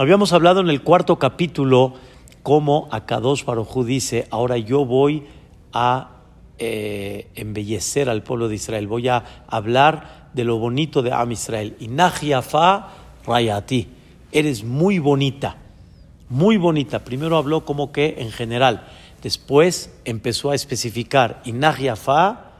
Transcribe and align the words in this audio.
Habíamos 0.00 0.32
hablado 0.32 0.60
en 0.60 0.70
el 0.70 0.80
cuarto 0.80 1.18
capítulo 1.18 1.92
cómo 2.42 2.88
Akadosh 2.90 3.44
Baruj 3.44 3.84
dice, 3.84 4.26
ahora 4.30 4.56
yo 4.56 4.86
voy 4.86 5.24
a 5.74 6.22
eh, 6.58 7.28
embellecer 7.34 8.08
al 8.08 8.22
pueblo 8.22 8.48
de 8.48 8.54
Israel, 8.54 8.86
voy 8.86 9.08
a 9.08 9.44
hablar 9.46 10.30
de 10.32 10.44
lo 10.44 10.56
bonito 10.56 11.02
de 11.02 11.12
Am 11.12 11.32
Israel. 11.32 11.76
Inajiafa 11.80 12.88
Rayati, 13.26 13.88
eres 14.32 14.64
muy 14.64 14.98
bonita, 14.98 15.58
muy 16.30 16.56
bonita. 16.56 17.00
Primero 17.00 17.36
habló 17.36 17.66
como 17.66 17.92
que 17.92 18.14
en 18.20 18.32
general, 18.32 18.88
después 19.22 19.94
empezó 20.06 20.50
a 20.50 20.54
especificar 20.54 21.42
Inajiafa 21.44 22.52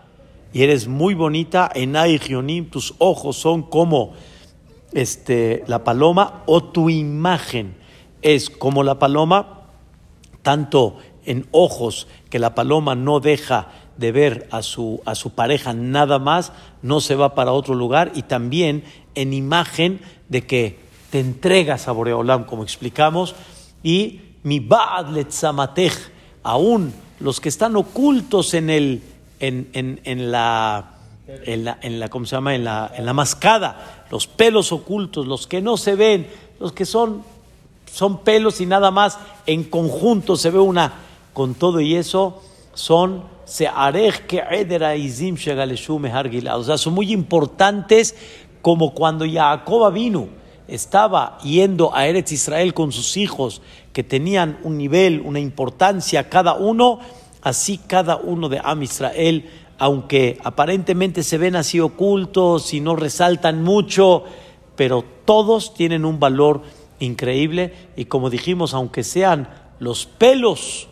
y 0.52 0.62
eres 0.62 0.88
muy 0.88 1.14
bonita, 1.14 1.70
Enai 1.74 2.18
tus 2.70 2.94
ojos 2.98 3.38
son 3.38 3.62
como 3.62 4.12
este, 4.92 5.64
la 5.66 5.84
paloma 5.84 6.42
o 6.46 6.64
tu 6.64 6.90
imagen 6.90 7.74
es 8.22 8.50
como 8.50 8.82
la 8.82 8.98
paloma, 8.98 9.62
tanto 10.42 10.98
en 11.24 11.46
ojos 11.50 12.08
que 12.28 12.38
la 12.38 12.54
paloma 12.54 12.94
no 12.94 13.20
deja 13.20 13.68
de 13.96 14.12
ver 14.12 14.48
a 14.50 14.62
su, 14.62 15.00
a 15.04 15.14
su 15.14 15.30
pareja 15.34 15.74
nada 15.74 16.18
más, 16.18 16.52
no 16.82 17.00
se 17.00 17.14
va 17.14 17.34
para 17.34 17.52
otro 17.52 17.74
lugar, 17.74 18.12
y 18.14 18.22
también 18.22 18.84
en 19.14 19.32
imagen 19.32 20.00
de 20.28 20.46
que 20.46 20.78
te 21.10 21.20
entregas 21.20 21.88
a 21.88 21.92
Boreolam, 21.92 22.44
como 22.44 22.62
explicamos, 22.62 23.34
y 23.82 24.20
mi 24.42 24.60
ba'ad 24.60 25.08
letzamatej, 25.10 25.92
aún 26.42 26.94
los 27.18 27.40
que 27.40 27.50
están 27.50 27.76
ocultos 27.76 28.54
en, 28.54 28.70
el, 28.70 29.02
en, 29.40 29.68
en, 29.74 30.00
en 30.04 30.30
la 30.32 30.96
en 31.44 31.64
la, 31.64 31.78
en 31.80 32.00
la, 32.00 32.08
¿cómo 32.08 32.26
se 32.26 32.34
llama? 32.36 32.54
En 32.54 32.64
la, 32.64 32.90
en 32.94 33.06
la 33.06 33.12
mascada, 33.12 33.99
los 34.10 34.26
pelos 34.26 34.72
ocultos, 34.72 35.26
los 35.26 35.46
que 35.46 35.62
no 35.62 35.76
se 35.76 35.94
ven, 35.94 36.28
los 36.58 36.72
que 36.72 36.84
son, 36.84 37.22
son 37.90 38.18
pelos 38.18 38.60
y 38.60 38.66
nada 38.66 38.90
más, 38.90 39.18
en 39.46 39.64
conjunto 39.64 40.36
se 40.36 40.50
ve 40.50 40.58
una, 40.58 40.94
con 41.32 41.54
todo 41.54 41.80
y 41.80 41.94
eso, 41.94 42.42
son 42.74 43.22
o 46.56 46.64
sea, 46.64 46.78
son 46.78 46.94
muy 46.94 47.12
importantes 47.12 48.14
como 48.62 48.94
cuando 48.94 49.24
Jacob 49.30 49.92
vino, 49.92 50.28
estaba 50.68 51.38
yendo 51.42 51.94
a 51.94 52.06
Eretz 52.06 52.30
Israel 52.30 52.74
con 52.74 52.92
sus 52.92 53.16
hijos 53.16 53.60
que 53.92 54.04
tenían 54.04 54.60
un 54.62 54.78
nivel, 54.78 55.20
una 55.24 55.40
importancia 55.40 56.28
cada 56.28 56.54
uno, 56.54 57.00
así 57.42 57.78
cada 57.78 58.16
uno 58.16 58.48
de 58.48 58.60
Am 58.62 58.82
Israel 58.82 59.50
aunque 59.80 60.38
aparentemente 60.44 61.22
se 61.22 61.38
ven 61.38 61.56
así 61.56 61.80
ocultos 61.80 62.74
y 62.74 62.80
no 62.80 62.96
resaltan 62.96 63.62
mucho, 63.62 64.24
pero 64.76 65.02
todos 65.24 65.72
tienen 65.72 66.04
un 66.04 66.20
valor 66.20 66.60
increíble 66.98 67.72
y 67.96 68.04
como 68.04 68.28
dijimos, 68.28 68.74
aunque 68.74 69.02
sean 69.02 69.48
los 69.78 70.04
pelos, 70.04 70.88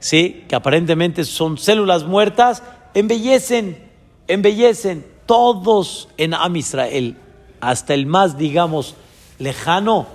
¿sí? 0.00 0.46
que 0.48 0.56
aparentemente 0.56 1.24
son 1.26 1.58
células 1.58 2.04
muertas, 2.04 2.62
embellecen, 2.94 3.86
embellecen 4.28 5.04
todos 5.26 6.08
en 6.16 6.32
Am 6.32 6.56
Israel, 6.56 7.18
hasta 7.60 7.92
el 7.92 8.06
más, 8.06 8.38
digamos, 8.38 8.94
lejano, 9.38 10.06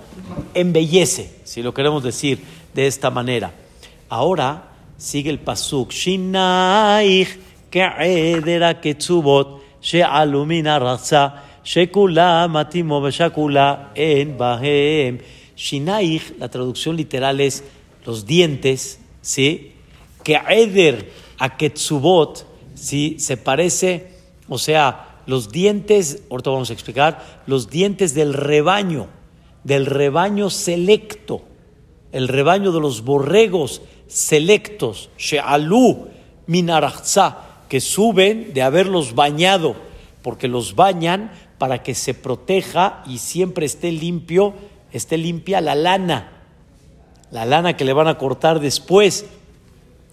embellece, 0.54 1.38
si 1.44 1.62
lo 1.62 1.72
queremos 1.72 2.02
decir 2.02 2.42
de 2.74 2.88
esta 2.88 3.10
manera. 3.10 3.52
Ahora 4.08 4.70
sigue 4.96 5.30
el 5.30 5.38
pasuk, 5.38 5.92
Shinaich 5.92 7.51
כעדר 7.71 8.63
הקצובות 8.63 9.61
שעלו 9.81 10.45
מן 10.45 10.67
הרצה, 10.67 11.27
שכולם 11.63 12.53
מתאימו 12.53 13.01
ושכולה 13.03 13.75
אין 13.95 14.37
בהם. 14.37 15.17
Shinaich, 15.57 16.35
la 16.37 16.49
traducción 16.49 16.95
literal 16.95 17.39
es 17.39 17.63
los 18.05 18.27
dientes, 18.27 18.99
¿sí? 19.21 19.73
Que 20.23 20.39
Eder 20.49 21.09
a 21.39 21.57
Ketzubot, 21.57 22.45
¿sí? 22.75 23.15
Se 23.17 23.37
parece, 23.37 24.11
o 24.47 24.59
sea, 24.59 25.21
los 25.25 25.49
dientes, 25.49 26.23
ahorita 26.29 26.51
vamos 26.51 26.69
a 26.69 26.73
explicar, 26.73 27.41
los 27.47 27.71
dientes 27.71 28.13
del 28.13 28.33
rebaño, 28.35 29.07
del 29.63 29.87
rebaño 29.87 30.51
selecto, 30.51 31.41
el 32.11 32.27
rebaño 32.27 32.71
de 32.71 32.79
los 32.79 33.03
borregos 33.03 33.81
selectos, 34.07 35.09
She'alu 35.17 36.07
minarachza, 36.45 37.37
que 37.72 37.80
suben 37.80 38.52
de 38.52 38.60
haberlos 38.60 39.14
bañado, 39.14 39.74
porque 40.20 40.46
los 40.46 40.76
bañan 40.76 41.32
para 41.56 41.82
que 41.82 41.94
se 41.94 42.12
proteja 42.12 43.02
y 43.06 43.16
siempre 43.16 43.64
esté 43.64 43.90
limpio, 43.90 44.52
esté 44.92 45.16
limpia 45.16 45.62
la 45.62 45.74
lana, 45.74 46.32
la 47.30 47.46
lana 47.46 47.74
que 47.74 47.86
le 47.86 47.94
van 47.94 48.08
a 48.08 48.18
cortar 48.18 48.60
después. 48.60 49.24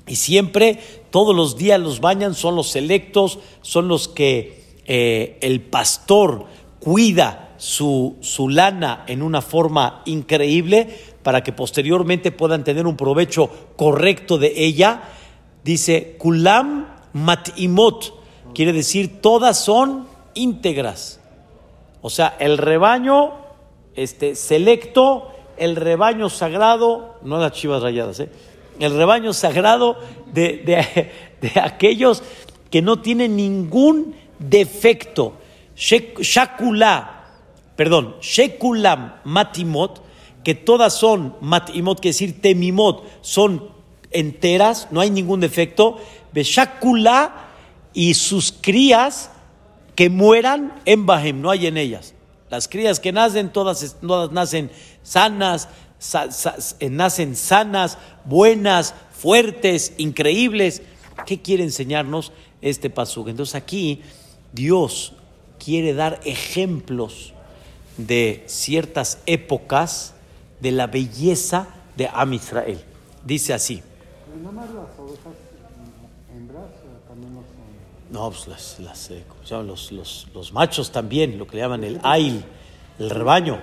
Y 0.07 0.15
siempre, 0.15 0.79
todos 1.11 1.35
los 1.35 1.57
días 1.57 1.81
los 1.81 1.99
bañan, 1.99 2.33
son 2.33 2.55
los 2.55 2.69
selectos, 2.69 3.39
son 3.61 3.89
los 3.89 4.07
que 4.07 4.63
eh, 4.85 5.37
el 5.41 5.59
pastor 5.59 6.45
cuida 6.79 7.55
su, 7.57 8.15
su 8.21 8.47
lana 8.47 9.03
en 9.07 9.21
una 9.21 9.41
forma 9.41 10.01
increíble 10.05 10.87
para 11.23 11.43
que 11.43 11.51
posteriormente 11.51 12.31
puedan 12.31 12.63
tener 12.63 12.87
un 12.87 12.95
provecho 12.95 13.49
correcto 13.75 14.37
de 14.37 14.53
ella. 14.55 15.01
Dice, 15.65 16.15
Kulam 16.17 16.98
matimot, 17.13 18.13
quiere 18.53 18.73
decir 18.73 19.21
todas 19.21 19.63
son 19.63 20.07
íntegras. 20.33 21.19
O 22.01 22.09
sea, 22.09 22.35
el 22.39 22.57
rebaño 22.57 23.33
este, 23.95 24.35
selecto, 24.35 25.31
el 25.57 25.75
rebaño 25.75 26.29
sagrado, 26.29 27.15
no 27.23 27.37
las 27.39 27.51
chivas 27.51 27.81
rayadas, 27.81 28.19
¿eh? 28.21 28.29
el 28.79 28.95
rebaño 28.95 29.33
sagrado 29.33 29.97
de, 30.33 30.63
de, 31.41 31.59
aquellos 31.61 32.23
que 32.71 32.81
no 32.81 33.01
tienen 33.01 33.35
ningún 33.35 34.15
defecto. 34.39 35.33
Shakula, 35.75 37.25
perdón, 37.75 38.15
Shekulam 38.21 39.15
matimot, 39.25 40.01
que 40.43 40.55
todas 40.55 40.93
son 40.93 41.35
matimot, 41.41 41.99
quiere 41.99 42.13
decir 42.13 42.41
temimot, 42.41 43.03
son 43.21 43.69
enteras, 44.11 44.87
no 44.91 45.01
hay 45.01 45.09
ningún 45.09 45.39
defecto. 45.39 45.99
Beshakula 46.33 47.47
y 47.93 48.13
sus 48.13 48.51
crías 48.51 49.31
que 49.95 50.09
mueran 50.09 50.73
en 50.85 51.05
Bahem, 51.05 51.41
no 51.41 51.49
hay 51.49 51.67
en 51.67 51.77
ellas. 51.77 52.13
Las 52.49 52.67
crías 52.67 52.99
que 52.99 53.11
nacen, 53.11 53.51
todas, 53.51 53.97
todas 54.01 54.31
nacen 54.31 54.71
sanas, 55.03 55.67
eh, 56.79 56.89
nacen 56.89 57.35
sanas, 57.35 57.97
buenas, 58.25 58.95
fuertes, 59.11 59.93
increíbles. 59.97 60.81
¿Qué 61.25 61.41
quiere 61.41 61.63
enseñarnos 61.63 62.31
este 62.61 62.89
pasuk? 62.89 63.27
Entonces 63.27 63.55
aquí 63.55 64.01
Dios 64.53 65.13
quiere 65.63 65.93
dar 65.93 66.21
ejemplos 66.23 67.33
de 67.97 68.43
ciertas 68.47 69.19
épocas 69.25 70.13
de 70.61 70.71
la 70.71 70.87
belleza 70.87 71.67
de 71.97 72.09
Am 72.11 72.33
Israel. 72.33 72.79
Dice 73.25 73.53
así. 73.53 73.83
No, 78.11 78.31
pues 78.31 78.47
las, 78.79 79.11
eh, 79.11 79.23
Los, 79.49 79.91
los, 79.91 80.27
los, 80.33 80.51
machos 80.51 80.91
también, 80.91 81.37
lo 81.37 81.45
que 81.45 81.57
le 81.57 81.61
llaman 81.61 81.83
el 81.83 81.99
ail, 82.03 82.43
el 82.97 83.09
rebaño. 83.09 83.59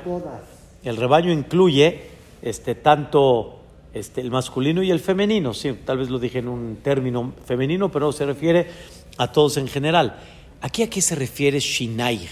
El 0.85 0.97
rebaño 0.97 1.33
incluye 1.33 2.11
este, 2.43 2.77
tanto 2.77 3.59
este, 3.93 4.21
el 4.21 4.31
masculino 4.31 4.83
y 4.83 4.91
el 4.91 5.01
femenino. 5.01 5.53
Sí, 5.53 5.73
tal 5.85 5.99
vez 5.99 6.11
lo 6.11 6.19
dije 6.19 6.39
en 6.39 6.49
un 6.49 6.77
término 6.77 7.33
femenino, 7.45 7.91
pero 7.91 8.13
se 8.13 8.25
refiere 8.25 8.69
a 9.17 9.33
todos 9.33 9.57
en 9.57 9.67
general. 9.67 10.21
¿Aquí 10.61 10.83
a 10.83 10.91
qué 10.91 11.03
se 11.03 11.17
refiere 11.17 11.59
Shinaich? 11.59 12.31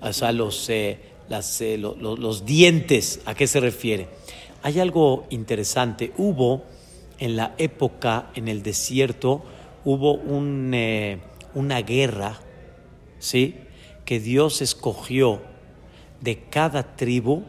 O 0.00 0.12
sea, 0.12 0.32
los, 0.32 0.68
eh, 0.68 0.98
las, 1.28 1.60
eh, 1.60 1.78
los 1.78 2.44
dientes, 2.44 3.20
¿a 3.24 3.34
qué 3.34 3.46
se 3.46 3.60
refiere? 3.60 4.08
Hay 4.64 4.80
algo 4.80 5.26
interesante. 5.30 6.12
Hubo 6.16 6.64
en 7.18 7.36
la 7.36 7.54
época, 7.56 8.30
en 8.34 8.48
el 8.48 8.64
desierto, 8.64 9.44
hubo 9.84 10.14
un 10.14 10.74
una 11.54 11.82
guerra, 11.82 12.38
¿sí? 13.18 13.56
Que 14.04 14.20
Dios 14.20 14.62
escogió 14.62 15.40
de 16.20 16.44
cada 16.44 16.96
tribu, 16.96 17.44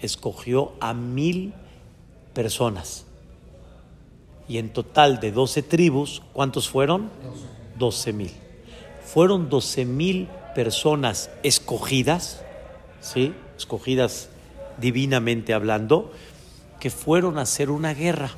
escogió 0.00 0.72
a 0.80 0.94
mil 0.94 1.54
personas. 2.34 3.06
Y 4.48 4.58
en 4.58 4.72
total 4.72 5.20
de 5.20 5.32
doce 5.32 5.62
tribus, 5.62 6.22
¿cuántos 6.32 6.68
fueron? 6.68 7.10
Doce 7.78 8.12
mil. 8.12 8.32
Fueron 9.04 9.48
doce 9.48 9.84
mil 9.84 10.28
personas 10.54 11.30
escogidas, 11.42 12.42
¿sí? 13.00 13.34
Escogidas 13.56 14.28
divinamente 14.78 15.54
hablando, 15.54 16.12
que 16.80 16.90
fueron 16.90 17.38
a 17.38 17.42
hacer 17.42 17.70
una 17.70 17.94
guerra. 17.94 18.30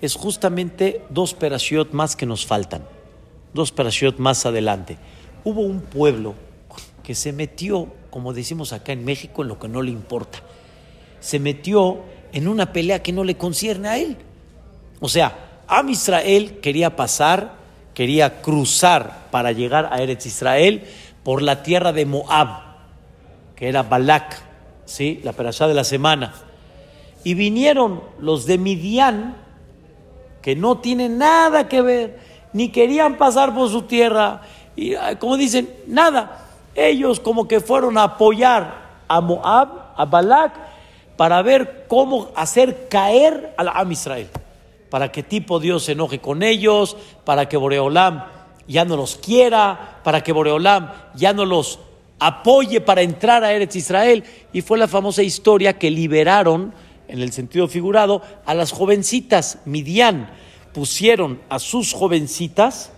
Es 0.00 0.14
justamente 0.14 1.02
dos 1.10 1.34
perashiot 1.34 1.92
más 1.92 2.16
que 2.16 2.26
nos 2.26 2.46
faltan 2.46 2.82
dos 3.52 3.72
parashiot 3.72 4.18
más 4.18 4.46
adelante, 4.46 4.98
hubo 5.44 5.62
un 5.62 5.80
pueblo 5.80 6.34
que 7.02 7.14
se 7.14 7.32
metió, 7.32 7.88
como 8.10 8.32
decimos 8.32 8.72
acá 8.72 8.92
en 8.92 9.04
México, 9.04 9.42
en 9.42 9.48
lo 9.48 9.58
que 9.58 9.68
no 9.68 9.82
le 9.82 9.90
importa. 9.90 10.40
se 11.20 11.38
metió 11.38 11.98
en 12.32 12.48
una 12.48 12.72
pelea 12.72 13.02
que 13.02 13.12
no 13.12 13.24
le 13.24 13.36
concierne 13.36 13.88
a 13.88 13.98
él. 13.98 14.16
O 15.00 15.08
sea, 15.08 15.60
Am 15.66 15.90
Israel 15.90 16.60
quería 16.62 16.96
pasar, 16.96 17.56
quería 17.92 18.40
cruzar 18.40 19.26
para 19.30 19.52
llegar 19.52 19.90
a 19.92 20.00
Eretz 20.00 20.24
Israel 20.24 20.84
por 21.22 21.42
la 21.42 21.62
tierra 21.62 21.92
de 21.92 22.06
Moab, 22.06 22.62
que 23.54 23.68
era 23.68 23.82
Balak, 23.82 24.42
¿sí? 24.86 25.20
la 25.22 25.34
perashá 25.34 25.68
de 25.68 25.74
la 25.74 25.84
semana. 25.84 26.32
Y 27.22 27.34
vinieron 27.34 28.02
los 28.18 28.46
de 28.46 28.56
Midian, 28.56 29.36
que 30.42 30.56
no 30.56 30.78
tienen 30.78 31.18
nada 31.18 31.68
que 31.68 31.82
ver, 31.82 32.20
ni 32.52 32.70
querían 32.70 33.16
pasar 33.16 33.54
por 33.54 33.68
su 33.68 33.82
tierra, 33.82 34.42
y 34.76 34.94
como 35.18 35.36
dicen, 35.36 35.68
nada. 35.86 36.46
Ellos 36.74 37.20
como 37.20 37.48
que 37.48 37.60
fueron 37.60 37.98
a 37.98 38.04
apoyar 38.04 39.02
a 39.08 39.20
Moab, 39.20 39.68
a 39.96 40.04
Balak, 40.04 40.54
para 41.16 41.42
ver 41.42 41.84
cómo 41.88 42.28
hacer 42.34 42.88
caer 42.88 43.54
a 43.58 43.64
la 43.64 43.72
Am 43.72 43.92
Israel, 43.92 44.28
para 44.88 45.12
que 45.12 45.22
tipo 45.22 45.60
Dios 45.60 45.84
se 45.84 45.92
enoje 45.92 46.20
con 46.20 46.42
ellos, 46.42 46.96
para 47.24 47.48
que 47.48 47.56
Boreolam 47.56 48.24
ya 48.66 48.84
no 48.84 48.96
los 48.96 49.16
quiera, 49.16 49.98
para 50.04 50.22
que 50.22 50.32
Boreolam 50.32 50.92
ya 51.14 51.32
no 51.32 51.44
los 51.44 51.80
apoye 52.20 52.80
para 52.80 53.02
entrar 53.02 53.42
a 53.42 53.52
Eretz 53.52 53.76
Israel. 53.76 54.24
Y 54.52 54.62
fue 54.62 54.78
la 54.78 54.88
famosa 54.88 55.22
historia 55.22 55.78
que 55.78 55.90
liberaron, 55.90 56.72
en 57.10 57.20
el 57.20 57.32
sentido 57.32 57.68
figurado, 57.68 58.22
a 58.46 58.54
las 58.54 58.72
jovencitas. 58.72 59.58
Midian 59.64 60.30
pusieron 60.72 61.40
a 61.48 61.58
sus 61.58 61.92
jovencitas 61.92 62.92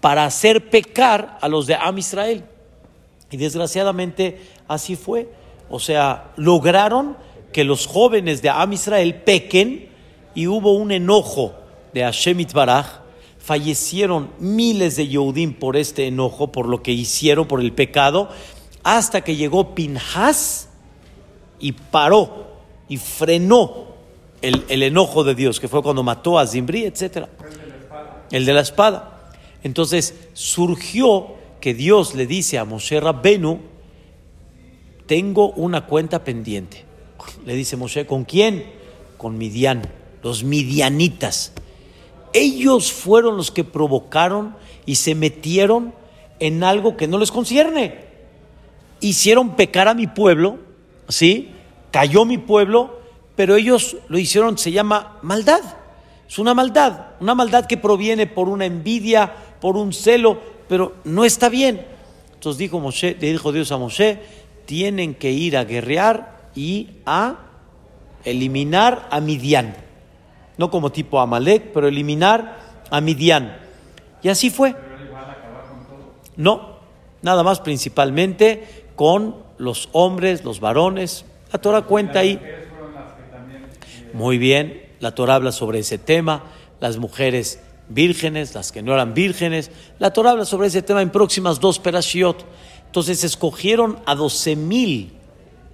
para 0.00 0.24
hacer 0.24 0.68
pecar 0.68 1.38
a 1.40 1.48
los 1.48 1.66
de 1.66 1.76
Am 1.76 1.96
Israel. 1.98 2.44
Y 3.30 3.36
desgraciadamente 3.36 4.40
así 4.68 4.96
fue. 4.96 5.32
O 5.70 5.78
sea, 5.78 6.32
lograron 6.36 7.16
que 7.52 7.64
los 7.64 7.86
jóvenes 7.86 8.42
de 8.42 8.50
Am 8.50 8.72
Israel 8.72 9.14
pequen 9.14 9.88
y 10.34 10.48
hubo 10.48 10.72
un 10.74 10.90
enojo 10.90 11.54
de 11.94 12.02
Hashem 12.02 12.40
Itbaraj. 12.40 13.00
Fallecieron 13.38 14.30
miles 14.38 14.96
de 14.96 15.08
Yehudim 15.08 15.54
por 15.54 15.76
este 15.76 16.06
enojo, 16.06 16.52
por 16.52 16.68
lo 16.68 16.82
que 16.82 16.92
hicieron, 16.92 17.46
por 17.46 17.60
el 17.60 17.72
pecado, 17.72 18.28
hasta 18.84 19.22
que 19.22 19.36
llegó 19.36 19.74
Pinhas 19.74 20.68
y 21.58 21.72
paró 21.72 22.51
y 22.92 22.98
frenó 22.98 23.86
el, 24.42 24.82
enojo 24.82 25.24
de 25.24 25.34
Dios, 25.34 25.58
que 25.58 25.66
fue 25.66 25.82
cuando 25.82 26.02
mató 26.02 26.38
a 26.38 26.46
Zimbri, 26.46 26.84
etc. 26.84 27.26
El 28.30 28.44
de 28.44 28.52
la 28.52 28.60
espada. 28.60 29.30
Entonces 29.62 30.14
surgió 30.34 31.28
que 31.58 31.72
Dios 31.72 32.14
le 32.14 32.26
dice 32.26 32.58
a 32.58 32.66
Moshe 32.66 33.00
Rabbenu, 33.00 33.60
tengo 35.06 35.52
una 35.52 35.86
cuenta 35.86 36.22
pendiente. 36.22 36.84
Le 37.46 37.54
dice 37.54 37.78
Moshe, 37.78 38.04
¿con 38.04 38.24
quién? 38.24 38.66
Con 39.16 39.38
Midian, 39.38 39.90
los 40.22 40.44
midianitas. 40.44 41.54
Ellos 42.34 42.92
fueron 42.92 43.38
los 43.38 43.50
que 43.50 43.64
provocaron 43.64 44.54
y 44.84 44.96
se 44.96 45.14
metieron 45.14 45.94
en 46.40 46.62
algo 46.62 46.98
que 46.98 47.08
no 47.08 47.16
les 47.16 47.32
concierne. 47.32 48.04
Hicieron 49.00 49.56
pecar 49.56 49.88
a 49.88 49.94
mi 49.94 50.08
pueblo, 50.08 50.58
¿sí? 51.08 51.52
Cayó 51.92 52.24
mi 52.24 52.38
pueblo, 52.38 52.98
pero 53.36 53.54
ellos 53.54 53.96
lo 54.08 54.18
hicieron, 54.18 54.58
se 54.58 54.72
llama 54.72 55.18
maldad. 55.22 55.60
Es 56.28 56.38
una 56.38 56.54
maldad, 56.54 57.10
una 57.20 57.34
maldad 57.34 57.66
que 57.66 57.76
proviene 57.76 58.26
por 58.26 58.48
una 58.48 58.64
envidia, 58.64 59.32
por 59.60 59.76
un 59.76 59.92
celo, 59.92 60.40
pero 60.68 60.94
no 61.04 61.24
está 61.24 61.48
bien. 61.48 61.86
Entonces 62.34 62.58
dijo 62.58 62.80
Moshe, 62.80 63.14
dijo 63.14 63.52
Dios 63.52 63.70
a 63.70 63.76
Moshe, 63.76 64.18
tienen 64.64 65.14
que 65.14 65.30
ir 65.30 65.56
a 65.56 65.64
guerrear 65.64 66.48
y 66.54 66.88
a 67.06 67.36
eliminar 68.24 69.08
a 69.10 69.20
Midian. 69.20 69.76
No 70.56 70.70
como 70.70 70.90
tipo 70.90 71.20
Amalek, 71.20 71.72
pero 71.72 71.88
eliminar 71.88 72.58
a 72.90 73.00
Midian. 73.00 73.56
Y 74.22 74.28
así 74.28 74.50
fue. 74.50 74.74
No, 76.36 76.78
nada 77.20 77.42
más 77.42 77.60
principalmente 77.60 78.86
con 78.96 79.36
los 79.58 79.88
hombres, 79.92 80.44
los 80.44 80.60
varones. 80.60 81.24
La 81.52 81.60
Torah 81.60 81.82
cuenta 81.82 82.20
ahí. 82.20 82.40
Muy 84.14 84.38
bien, 84.38 84.82
la 85.00 85.14
Torah 85.14 85.34
habla 85.34 85.52
sobre 85.52 85.80
ese 85.80 85.98
tema. 85.98 86.44
Las 86.80 86.96
mujeres 86.96 87.60
vírgenes, 87.88 88.54
las 88.54 88.72
que 88.72 88.82
no 88.82 88.92
eran 88.94 89.14
vírgenes. 89.14 89.70
La 89.98 90.12
Torah 90.12 90.30
habla 90.30 90.44
sobre 90.44 90.68
ese 90.68 90.82
tema 90.82 91.02
en 91.02 91.10
próximas 91.10 91.60
dos 91.60 91.78
perashiot. 91.78 92.44
Entonces 92.86 93.22
escogieron 93.24 93.98
a 94.06 94.14
doce 94.14 94.56
mil 94.56 95.12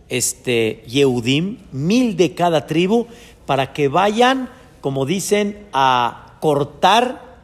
este, 0.08 0.82
Yehudim, 0.86 1.58
mil 1.72 2.16
de 2.16 2.34
cada 2.34 2.66
tribu, 2.66 3.06
para 3.46 3.72
que 3.72 3.88
vayan, 3.88 4.50
como 4.80 5.06
dicen, 5.06 5.66
a 5.72 6.36
cortar 6.40 7.38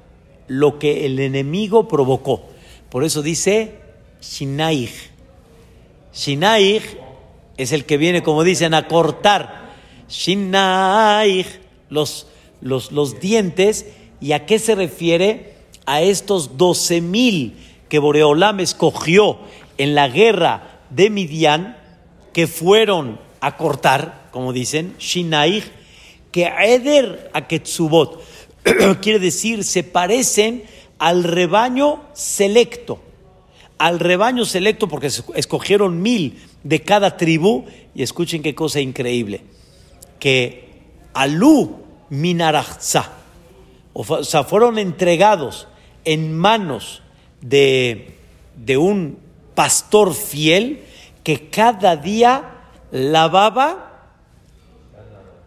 lo 0.48 0.78
que 0.78 1.06
el 1.06 1.18
enemigo 1.20 1.88
provocó. 1.88 2.42
Por 2.90 3.04
eso 3.04 3.22
dice 3.22 3.78
Shinaich. 4.20 5.10
Shinaich 6.12 7.03
es 7.56 7.72
el 7.72 7.84
que 7.84 7.96
viene, 7.96 8.22
como 8.22 8.44
dicen, 8.44 8.74
a 8.74 8.88
cortar. 8.88 9.64
Los, 11.88 12.26
los, 12.60 12.92
los 12.92 13.20
dientes 13.20 13.86
¿Y 14.24 14.32
a 14.32 14.46
qué 14.46 14.58
se 14.58 14.74
refiere? 14.74 15.52
A 15.84 16.00
estos 16.00 16.56
doce 16.56 17.02
mil 17.02 17.58
que 17.90 17.98
Boreolam 17.98 18.58
escogió 18.60 19.38
en 19.76 19.94
la 19.94 20.08
guerra 20.08 20.80
de 20.88 21.10
Midian, 21.10 21.76
que 22.32 22.46
fueron 22.46 23.20
a 23.40 23.58
cortar, 23.58 24.28
como 24.30 24.54
dicen, 24.54 24.94
Shinaich, 24.98 25.70
que 26.32 26.44
Eder 26.46 27.30
a 27.34 27.46
Ketzubot, 27.46 28.22
quiere 29.02 29.18
decir, 29.18 29.62
se 29.62 29.82
parecen 29.82 30.64
al 30.98 31.22
rebaño 31.22 32.02
selecto, 32.14 33.02
al 33.76 34.00
rebaño 34.00 34.46
selecto 34.46 34.88
porque 34.88 35.10
escogieron 35.34 36.00
mil 36.00 36.40
de 36.64 36.82
cada 36.82 37.16
tribu, 37.16 37.64
y 37.94 38.02
escuchen 38.02 38.42
qué 38.42 38.54
cosa 38.54 38.80
increíble, 38.80 39.42
que 40.18 40.82
Alú 41.12 41.76
Minarachza, 42.10 43.12
o 43.92 44.24
sea, 44.24 44.42
fueron 44.42 44.78
entregados 44.78 45.68
en 46.04 46.36
manos 46.36 47.02
de, 47.40 48.16
de 48.56 48.76
un 48.76 49.18
pastor 49.54 50.14
fiel 50.14 50.82
que 51.22 51.48
cada 51.48 51.96
día 51.96 52.50
lavaba 52.90 54.10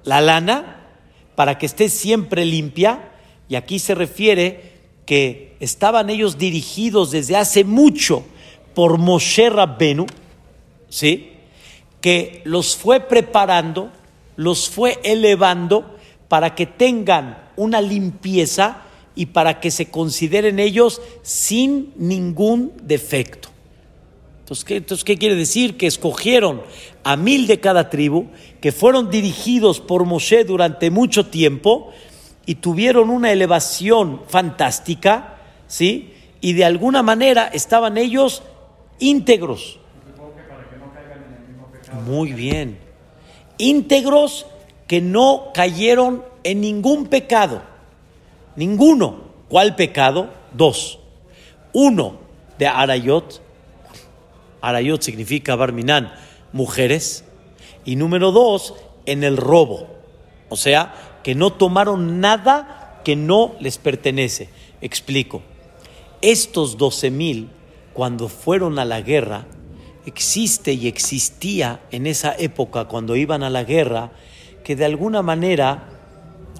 la 0.03 0.21
lana 0.21 0.85
para 1.35 1.57
que 1.57 1.65
esté 1.65 1.89
siempre 1.89 2.45
limpia. 2.45 3.11
Y 3.49 3.55
aquí 3.55 3.79
se 3.79 3.93
refiere 3.93 4.73
que 5.05 5.55
estaban 5.59 6.09
ellos 6.09 6.37
dirigidos 6.37 7.11
desde 7.11 7.35
hace 7.35 7.63
mucho 7.63 8.25
por 8.73 8.97
Moshe 8.97 9.49
Rabbenu, 9.49 10.05
¿sí? 10.89 11.37
que 12.01 12.41
los 12.45 12.75
fue 12.75 13.01
preparando, 13.01 13.91
los 14.35 14.69
fue 14.69 14.99
elevando 15.03 15.97
para 16.27 16.55
que 16.55 16.65
tengan 16.65 17.37
una 17.55 17.81
limpieza 17.81 18.83
y 19.15 19.27
para 19.27 19.59
que 19.59 19.71
se 19.71 19.89
consideren 19.89 20.59
ellos 20.59 21.01
sin 21.23 21.93
ningún 21.97 22.73
defecto. 22.83 23.49
Entonces 24.39 24.63
¿qué, 24.63 24.75
entonces, 24.77 25.03
¿qué 25.03 25.17
quiere 25.17 25.35
decir? 25.35 25.75
Que 25.75 25.87
escogieron 25.87 26.61
a 27.03 27.17
mil 27.17 27.47
de 27.47 27.59
cada 27.59 27.89
tribu, 27.89 28.27
que 28.61 28.71
fueron 28.71 29.09
dirigidos 29.09 29.79
por 29.79 30.05
Moshe 30.05 30.45
durante 30.45 30.89
mucho 30.91 31.25
tiempo 31.25 31.91
y 32.45 32.55
tuvieron 32.55 33.09
una 33.09 33.31
elevación 33.31 34.21
fantástica, 34.29 35.39
¿sí? 35.67 36.13
Y 36.39 36.53
de 36.53 36.63
alguna 36.63 37.03
manera 37.03 37.47
estaban 37.47 37.97
ellos 37.97 38.43
íntegros. 38.99 39.79
Muy 42.05 42.33
bien. 42.33 42.77
Íntegros 43.57 44.45
que 44.87 45.01
no 45.01 45.51
cayeron 45.53 46.23
en 46.43 46.61
ningún 46.61 47.07
pecado. 47.07 47.61
Ninguno. 48.55 49.27
¿Cuál 49.49 49.75
pecado? 49.75 50.29
Dos. 50.53 50.99
Uno 51.73 52.17
de 52.57 52.67
Arayot. 52.67 53.41
Arayot 54.61 55.01
significa 55.01 55.55
Barminan, 55.55 56.13
mujeres. 56.51 57.23
Y 57.85 57.95
número 57.95 58.31
dos, 58.31 58.73
en 59.05 59.23
el 59.23 59.37
robo. 59.37 59.87
O 60.49 60.55
sea, 60.55 60.93
que 61.23 61.35
no 61.35 61.53
tomaron 61.53 62.19
nada 62.19 63.01
que 63.03 63.15
no 63.15 63.55
les 63.59 63.77
pertenece. 63.77 64.49
Explico. 64.81 65.41
Estos 66.21 66.77
doce 66.77 67.11
mil, 67.11 67.49
cuando 67.93 68.27
fueron 68.27 68.79
a 68.79 68.85
la 68.85 69.01
guerra, 69.01 69.45
existe 70.07 70.71
y 70.71 70.87
existía 70.87 71.81
en 71.91 72.07
esa 72.07 72.33
época, 72.37 72.85
cuando 72.85 73.17
iban 73.17 73.43
a 73.43 73.49
la 73.49 73.65
guerra, 73.65 74.11
que 74.63 74.77
de 74.77 74.85
alguna 74.85 75.21
manera 75.21 75.89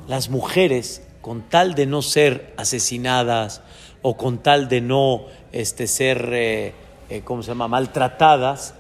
las 0.08 0.30
mujeres, 0.30 1.01
con 1.22 1.44
tal 1.44 1.74
de 1.74 1.86
no 1.86 2.01
ser 2.01 2.54
asesinadas 2.58 3.62
o 4.01 4.18
con 4.18 4.39
tal 4.39 4.68
de 4.68 4.82
no 4.82 5.25
este, 5.54 5.88
ser, 5.88 6.30
eh, 6.34 6.74
eh, 7.10 7.22
¿cómo 7.24 7.42
se 7.42 7.50
llama?, 7.50 7.70
maltratadas, 7.70 8.74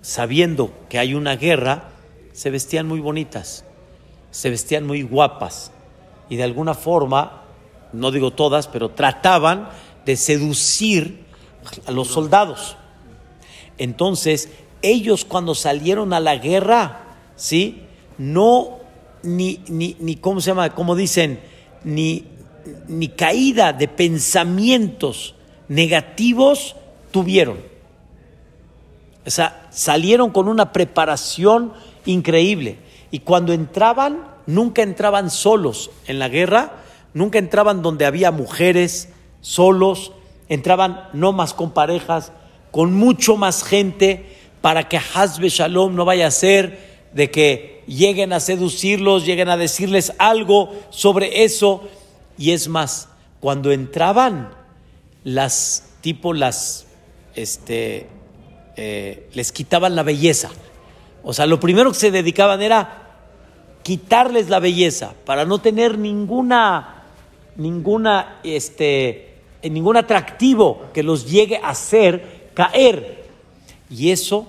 sabiendo 0.00 0.72
que 0.88 0.98
hay 0.98 1.12
una 1.12 1.36
guerra, 1.36 1.90
se 2.32 2.48
vestían 2.48 2.86
muy 2.86 3.00
bonitas, 3.00 3.64
se 4.30 4.48
vestían 4.48 4.86
muy 4.86 5.02
guapas 5.02 5.72
y 6.30 6.36
de 6.36 6.44
alguna 6.44 6.72
forma, 6.72 7.42
no 7.92 8.10
digo 8.10 8.32
todas, 8.32 8.66
pero 8.66 8.90
trataban 8.90 9.68
de 10.06 10.16
seducir 10.16 11.26
a 11.86 11.90
los 11.90 12.08
soldados. 12.08 12.78
Entonces, 13.78 14.50
ellos 14.82 15.24
cuando 15.24 15.54
salieron 15.54 16.12
a 16.12 16.20
la 16.20 16.36
guerra, 16.36 17.04
¿sí? 17.36 17.82
No, 18.18 18.78
ni, 19.22 19.60
ni, 19.68 19.96
ni 19.98 20.16
¿cómo 20.16 20.40
se 20.40 20.50
llama? 20.50 20.70
Como 20.74 20.94
dicen, 20.94 21.40
ni, 21.84 22.24
ni 22.88 23.08
caída 23.08 23.72
de 23.72 23.88
pensamientos 23.88 25.34
negativos 25.68 26.76
tuvieron. 27.10 27.58
O 29.26 29.30
sea, 29.30 29.68
salieron 29.70 30.30
con 30.30 30.48
una 30.48 30.72
preparación 30.72 31.72
increíble. 32.04 32.78
Y 33.10 33.20
cuando 33.20 33.52
entraban, 33.52 34.28
nunca 34.46 34.82
entraban 34.82 35.30
solos 35.30 35.90
en 36.06 36.18
la 36.18 36.28
guerra, 36.28 36.72
nunca 37.12 37.38
entraban 37.38 37.82
donde 37.82 38.06
había 38.06 38.30
mujeres, 38.30 39.08
solos, 39.40 40.12
entraban 40.48 41.08
no 41.12 41.32
más 41.32 41.54
con 41.54 41.72
parejas, 41.72 42.32
con 42.76 42.92
mucho 42.92 43.38
más 43.38 43.64
gente, 43.64 44.36
para 44.60 44.86
que 44.86 44.98
Hazbe 44.98 45.48
Shalom 45.48 45.94
no 45.94 46.04
vaya 46.04 46.26
a 46.26 46.30
ser 46.30 47.06
de 47.14 47.30
que 47.30 47.82
lleguen 47.86 48.34
a 48.34 48.40
seducirlos, 48.40 49.24
lleguen 49.24 49.48
a 49.48 49.56
decirles 49.56 50.12
algo 50.18 50.74
sobre 50.90 51.44
eso. 51.44 51.88
Y 52.36 52.50
es 52.50 52.68
más, 52.68 53.08
cuando 53.40 53.72
entraban, 53.72 54.50
las 55.24 55.88
tipo 56.02 56.34
las, 56.34 56.84
este, 57.34 58.08
eh, 58.76 59.26
les 59.32 59.52
quitaban 59.52 59.96
la 59.96 60.02
belleza. 60.02 60.50
O 61.24 61.32
sea, 61.32 61.46
lo 61.46 61.58
primero 61.58 61.92
que 61.92 61.98
se 61.98 62.10
dedicaban 62.10 62.60
era 62.60 63.06
quitarles 63.84 64.50
la 64.50 64.60
belleza 64.60 65.14
para 65.24 65.46
no 65.46 65.62
tener 65.62 65.96
ninguna, 65.96 67.04
ninguna, 67.56 68.40
este, 68.44 69.38
ningún 69.62 69.96
atractivo 69.96 70.88
que 70.92 71.02
los 71.02 71.30
llegue 71.30 71.56
a 71.56 71.70
hacer 71.70 72.35
caer. 72.56 73.24
Y 73.88 74.10
eso, 74.10 74.48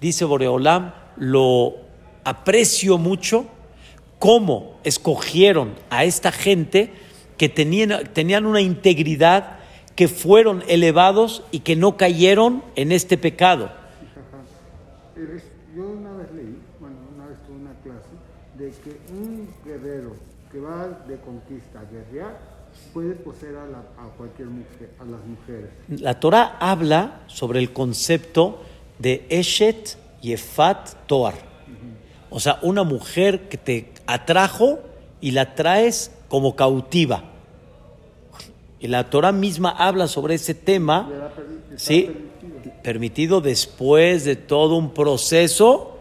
dice 0.00 0.26
Boreolam, 0.26 0.92
lo 1.16 1.76
aprecio 2.24 2.98
mucho, 2.98 3.46
cómo 4.18 4.78
escogieron 4.84 5.74
a 5.88 6.04
esta 6.04 6.32
gente 6.32 6.92
que 7.38 7.48
tenían, 7.48 8.12
tenían 8.12 8.44
una 8.44 8.60
integridad, 8.60 9.60
que 9.96 10.08
fueron 10.08 10.64
elevados 10.66 11.44
y 11.52 11.60
que 11.60 11.76
no 11.76 11.96
cayeron 11.96 12.64
en 12.74 12.90
este 12.90 13.16
pecado. 13.16 13.70
Yo 15.76 15.88
una 15.88 16.12
vez 16.14 16.32
leí, 16.34 16.58
bueno, 16.80 16.96
una 17.14 17.26
vez 17.26 17.38
tuve 17.46 17.56
una 17.56 17.74
clase, 17.80 18.08
de 18.58 18.70
que 18.82 18.98
un 19.12 19.48
guerrero 19.64 20.16
que 20.50 20.58
va 20.58 20.88
de 21.06 21.16
conquista 21.18 21.80
a 21.80 21.84
guerrear 21.84 22.53
puede 22.94 23.14
poseer 23.16 23.56
a, 23.56 23.66
la, 23.66 23.78
a 23.98 24.08
cualquier 24.16 24.48
mujer, 24.48 24.90
a 25.00 25.04
las 25.04 25.20
mujeres. 25.26 25.70
La 26.00 26.20
Torah 26.20 26.56
habla 26.60 27.22
sobre 27.26 27.58
el 27.58 27.72
concepto 27.72 28.62
de 29.00 29.26
Eshet 29.28 29.98
Yefat 30.22 31.06
Toar. 31.06 31.34
O 32.30 32.40
sea, 32.40 32.58
una 32.62 32.84
mujer 32.84 33.48
que 33.48 33.56
te 33.56 33.92
atrajo 34.06 34.78
y 35.20 35.32
la 35.32 35.54
traes 35.54 36.12
como 36.28 36.54
cautiva. 36.54 37.24
Y 38.80 38.88
la 38.88 39.10
Torah 39.10 39.32
misma 39.32 39.70
habla 39.70 40.06
sobre 40.08 40.34
ese 40.34 40.54
tema, 40.54 41.10
¿sí? 41.76 42.10
Permitido 42.82 43.40
después 43.40 44.24
de 44.24 44.36
todo 44.36 44.76
un 44.76 44.92
proceso 44.92 45.98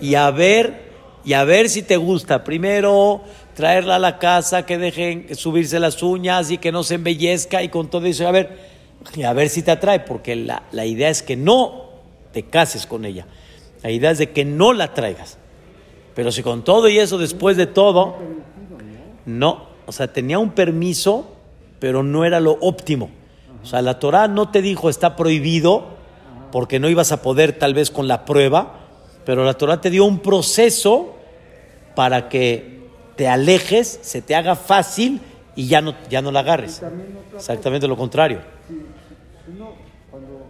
y 0.00 0.14
a 0.14 0.30
ver, 0.30 0.90
y 1.24 1.34
a 1.34 1.44
ver 1.44 1.68
si 1.68 1.82
te 1.82 1.96
gusta. 1.96 2.44
Primero 2.44 3.22
traerla 3.54 3.96
a 3.96 3.98
la 3.98 4.18
casa, 4.18 4.66
que 4.66 4.78
dejen 4.78 5.34
subirse 5.34 5.78
las 5.78 6.02
uñas 6.02 6.50
y 6.50 6.58
que 6.58 6.72
no 6.72 6.82
se 6.82 6.96
embellezca 6.96 7.62
y 7.62 7.68
con 7.68 7.88
todo 7.88 8.06
eso, 8.06 8.26
a 8.26 8.32
ver, 8.32 8.58
a 9.24 9.32
ver 9.32 9.48
si 9.48 9.62
te 9.62 9.70
atrae, 9.70 10.00
porque 10.00 10.36
la, 10.36 10.64
la 10.72 10.84
idea 10.86 11.08
es 11.08 11.22
que 11.22 11.36
no 11.36 11.84
te 12.32 12.44
cases 12.44 12.86
con 12.86 13.04
ella. 13.04 13.26
La 13.82 13.90
idea 13.90 14.10
es 14.10 14.18
de 14.18 14.30
que 14.30 14.44
no 14.44 14.72
la 14.72 14.94
traigas. 14.94 15.38
Pero 16.14 16.32
si 16.32 16.42
con 16.42 16.64
todo 16.64 16.88
y 16.88 16.98
eso, 16.98 17.18
después 17.18 17.56
de 17.56 17.66
todo, 17.66 18.16
no, 19.26 19.66
o 19.86 19.92
sea, 19.92 20.12
tenía 20.12 20.38
un 20.38 20.50
permiso, 20.50 21.32
pero 21.78 22.02
no 22.02 22.24
era 22.24 22.40
lo 22.40 22.52
óptimo. 22.60 23.10
O 23.62 23.66
sea, 23.66 23.82
la 23.82 23.98
Torah 23.98 24.28
no 24.28 24.50
te 24.50 24.62
dijo 24.62 24.88
está 24.88 25.16
prohibido, 25.16 25.94
porque 26.52 26.78
no 26.78 26.88
ibas 26.88 27.12
a 27.12 27.22
poder 27.22 27.58
tal 27.58 27.74
vez 27.74 27.90
con 27.90 28.06
la 28.06 28.24
prueba, 28.24 28.80
pero 29.24 29.44
la 29.44 29.54
Torah 29.54 29.80
te 29.80 29.90
dio 29.90 30.04
un 30.04 30.20
proceso 30.20 31.16
para 31.94 32.28
que 32.28 32.83
te 33.16 33.28
alejes, 33.28 33.98
se 34.02 34.22
te 34.22 34.34
haga 34.34 34.56
fácil 34.56 35.20
y 35.56 35.66
ya 35.68 35.80
no, 35.80 35.94
ya 36.08 36.20
no 36.22 36.30
la 36.32 36.40
agarres. 36.40 36.82
Exactamente 37.34 37.86
lo 37.88 37.96
contrario. 37.96 38.40
Si, 38.68 38.74
si 38.74 39.56
uno, 39.56 39.72
cuando 40.10 40.46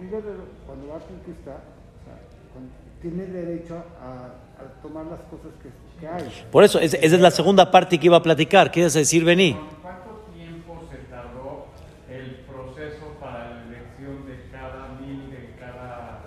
un 0.00 0.10
guerrero, 0.10 0.44
cuando 0.66 0.88
va 0.88 0.96
a 0.96 1.00
conquistar, 1.00 1.54
o 1.56 2.04
sea, 2.04 2.18
cuando- 2.52 2.72
tiene 3.00 3.26
derecho 3.26 3.76
a, 4.00 4.62
a 4.62 4.82
tomar 4.82 5.04
las 5.06 5.20
cosas 5.22 5.52
que, 5.62 5.68
que 6.00 6.06
hay. 6.08 6.44
Por 6.50 6.64
eso, 6.64 6.78
es- 6.80 6.94
esa 6.94 7.14
es 7.16 7.20
la 7.20 7.30
segunda 7.30 7.70
parte 7.70 7.98
que 7.98 8.06
iba 8.06 8.16
a 8.16 8.22
platicar. 8.22 8.70
¿Qué 8.70 8.82
a 8.84 8.88
decir, 8.88 9.24
Bení? 9.24 9.56
¿Cuánto 9.82 10.24
tiempo 10.34 10.80
se 10.90 10.96
tardó 11.10 11.66
el 12.10 12.36
proceso 12.46 13.06
para 13.20 13.50
la 13.50 13.62
elección 13.64 14.26
de 14.26 14.50
cada 14.50 14.88
mil, 15.00 15.30
de 15.30 15.54
cada 15.60 16.22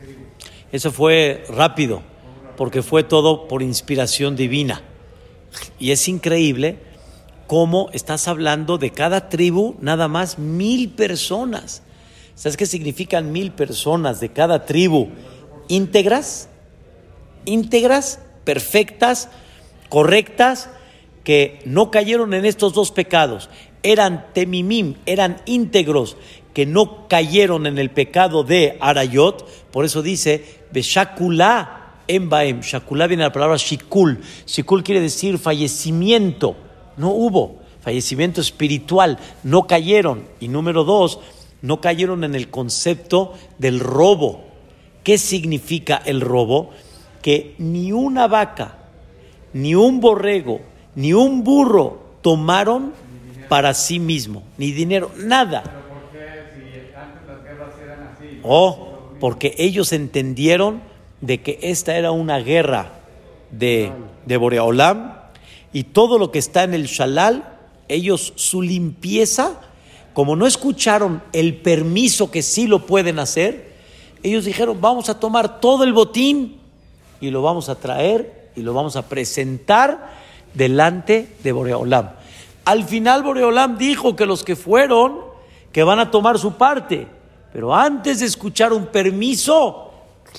eh, 0.00 0.04
tribu? 0.04 0.20
Eso 0.72 0.90
fue 0.90 1.44
rápido, 1.50 2.02
porque 2.60 2.82
fue 2.82 3.04
todo 3.04 3.48
por 3.48 3.62
inspiración 3.62 4.36
divina. 4.36 4.82
Y 5.78 5.92
es 5.92 6.08
increíble 6.08 6.76
cómo 7.46 7.88
estás 7.94 8.28
hablando 8.28 8.76
de 8.76 8.90
cada 8.90 9.30
tribu, 9.30 9.76
nada 9.80 10.08
más 10.08 10.38
mil 10.38 10.90
personas. 10.90 11.82
¿Sabes 12.34 12.58
qué 12.58 12.66
significan 12.66 13.32
mil 13.32 13.50
personas 13.50 14.20
de 14.20 14.28
cada 14.28 14.66
tribu? 14.66 15.08
Íntegras, 15.68 16.50
íntegras, 17.46 18.20
perfectas, 18.44 19.30
correctas, 19.88 20.68
que 21.24 21.60
no 21.64 21.90
cayeron 21.90 22.34
en 22.34 22.44
estos 22.44 22.74
dos 22.74 22.92
pecados. 22.92 23.48
Eran 23.82 24.26
temimim, 24.34 24.96
eran 25.06 25.40
íntegros, 25.46 26.18
que 26.52 26.66
no 26.66 27.08
cayeron 27.08 27.66
en 27.66 27.78
el 27.78 27.88
pecado 27.88 28.44
de 28.44 28.76
Arayot. 28.82 29.48
Por 29.70 29.86
eso 29.86 30.02
dice, 30.02 30.60
Beshakulá 30.72 31.79
embaem. 32.10 32.60
Shakulá 32.60 33.06
viene 33.06 33.22
la 33.22 33.32
palabra 33.32 33.56
shikul. 33.56 34.20
Shikul 34.46 34.82
quiere 34.82 35.00
decir 35.00 35.38
fallecimiento. 35.38 36.56
No 36.96 37.10
hubo 37.10 37.60
fallecimiento 37.80 38.40
espiritual. 38.40 39.18
No 39.42 39.66
cayeron. 39.66 40.24
Y 40.40 40.48
número 40.48 40.84
dos, 40.84 41.20
no 41.62 41.80
cayeron 41.80 42.24
en 42.24 42.34
el 42.34 42.50
concepto 42.50 43.34
del 43.58 43.80
robo. 43.80 44.44
¿Qué 45.02 45.18
significa 45.18 46.00
el 46.04 46.20
robo? 46.20 46.70
Que 47.22 47.54
ni 47.58 47.92
una 47.92 48.28
vaca, 48.28 48.78
ni 49.52 49.74
un 49.74 50.00
borrego, 50.00 50.60
ni 50.94 51.12
un 51.12 51.44
burro 51.44 52.00
tomaron 52.22 52.92
para 53.48 53.74
sí 53.74 53.98
mismo, 53.98 54.42
ni 54.58 54.72
dinero, 54.72 55.10
nada. 55.16 55.62
¿Pero 55.62 55.88
por 55.88 56.10
qué 56.12 56.18
si 56.54 56.94
antes 56.96 57.26
las 57.26 57.42
guerras 57.42 57.74
eran 57.82 58.14
así? 58.14 58.40
Oh, 58.42 59.10
porque 59.18 59.54
ellos 59.58 59.92
entendieron 59.92 60.82
de 61.20 61.42
que 61.42 61.58
esta 61.62 61.96
era 61.96 62.12
una 62.12 62.38
guerra 62.38 62.92
de, 63.50 63.92
de 64.26 64.36
Boreolam 64.36 65.14
y 65.72 65.84
todo 65.84 66.18
lo 66.18 66.30
que 66.30 66.38
está 66.38 66.64
en 66.64 66.74
el 66.74 66.86
Shalal, 66.86 67.58
ellos 67.88 68.32
su 68.36 68.62
limpieza, 68.62 69.60
como 70.14 70.36
no 70.36 70.46
escucharon 70.46 71.22
el 71.32 71.56
permiso 71.56 72.30
que 72.30 72.42
sí 72.42 72.66
lo 72.66 72.86
pueden 72.86 73.18
hacer, 73.18 73.70
ellos 74.22 74.44
dijeron, 74.44 74.80
vamos 74.80 75.08
a 75.08 75.18
tomar 75.18 75.60
todo 75.60 75.84
el 75.84 75.92
botín 75.92 76.58
y 77.20 77.30
lo 77.30 77.42
vamos 77.42 77.68
a 77.68 77.76
traer 77.76 78.50
y 78.56 78.62
lo 78.62 78.74
vamos 78.74 78.96
a 78.96 79.08
presentar 79.08 80.10
delante 80.54 81.36
de 81.42 81.52
Boreolam. 81.52 82.10
Al 82.64 82.84
final 82.84 83.22
Boreolam 83.22 83.78
dijo 83.78 84.16
que 84.16 84.26
los 84.26 84.44
que 84.44 84.56
fueron, 84.56 85.20
que 85.72 85.82
van 85.82 86.00
a 86.00 86.10
tomar 86.10 86.38
su 86.38 86.54
parte, 86.54 87.06
pero 87.52 87.74
antes 87.74 88.20
de 88.20 88.26
escuchar 88.26 88.72
un 88.72 88.86
permiso, 88.86 89.89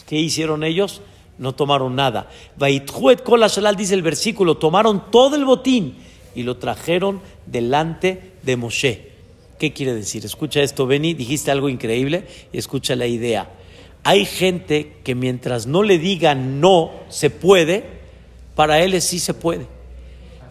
¿qué 0.08 0.18
hicieron 0.18 0.64
ellos? 0.64 1.02
No 1.38 1.54
tomaron 1.54 1.96
nada. 1.96 2.30
Vaitjuet 2.58 3.24
kol 3.24 3.44
hashalal, 3.44 3.76
dice 3.76 3.94
el 3.94 4.02
versículo, 4.02 4.58
tomaron 4.58 5.12
todo 5.12 5.36
el 5.36 5.46
botín 5.46 5.96
y 6.36 6.44
lo 6.44 6.58
trajeron 6.58 7.22
delante 7.46 8.34
de 8.44 8.58
Moshe. 8.58 9.12
¿Qué 9.58 9.74
quiere 9.74 9.94
decir? 9.94 10.26
Escucha 10.26 10.62
esto, 10.62 10.88
Beni, 10.88 11.14
dijiste 11.14 11.52
algo 11.52 11.70
increíble 11.70 12.26
y 12.52 12.58
escucha 12.58 12.96
la 12.96 13.08
idea. 13.08 13.50
Hay 14.04 14.26
gente 14.26 14.98
que 15.04 15.14
mientras 15.14 15.68
no 15.68 15.84
le 15.84 16.00
digan 16.00 16.60
no 16.60 16.92
se 17.10 17.30
puede, 17.30 17.84
para 18.56 18.82
él 18.82 19.00
sí 19.02 19.20
se 19.20 19.34
puede. 19.34 19.68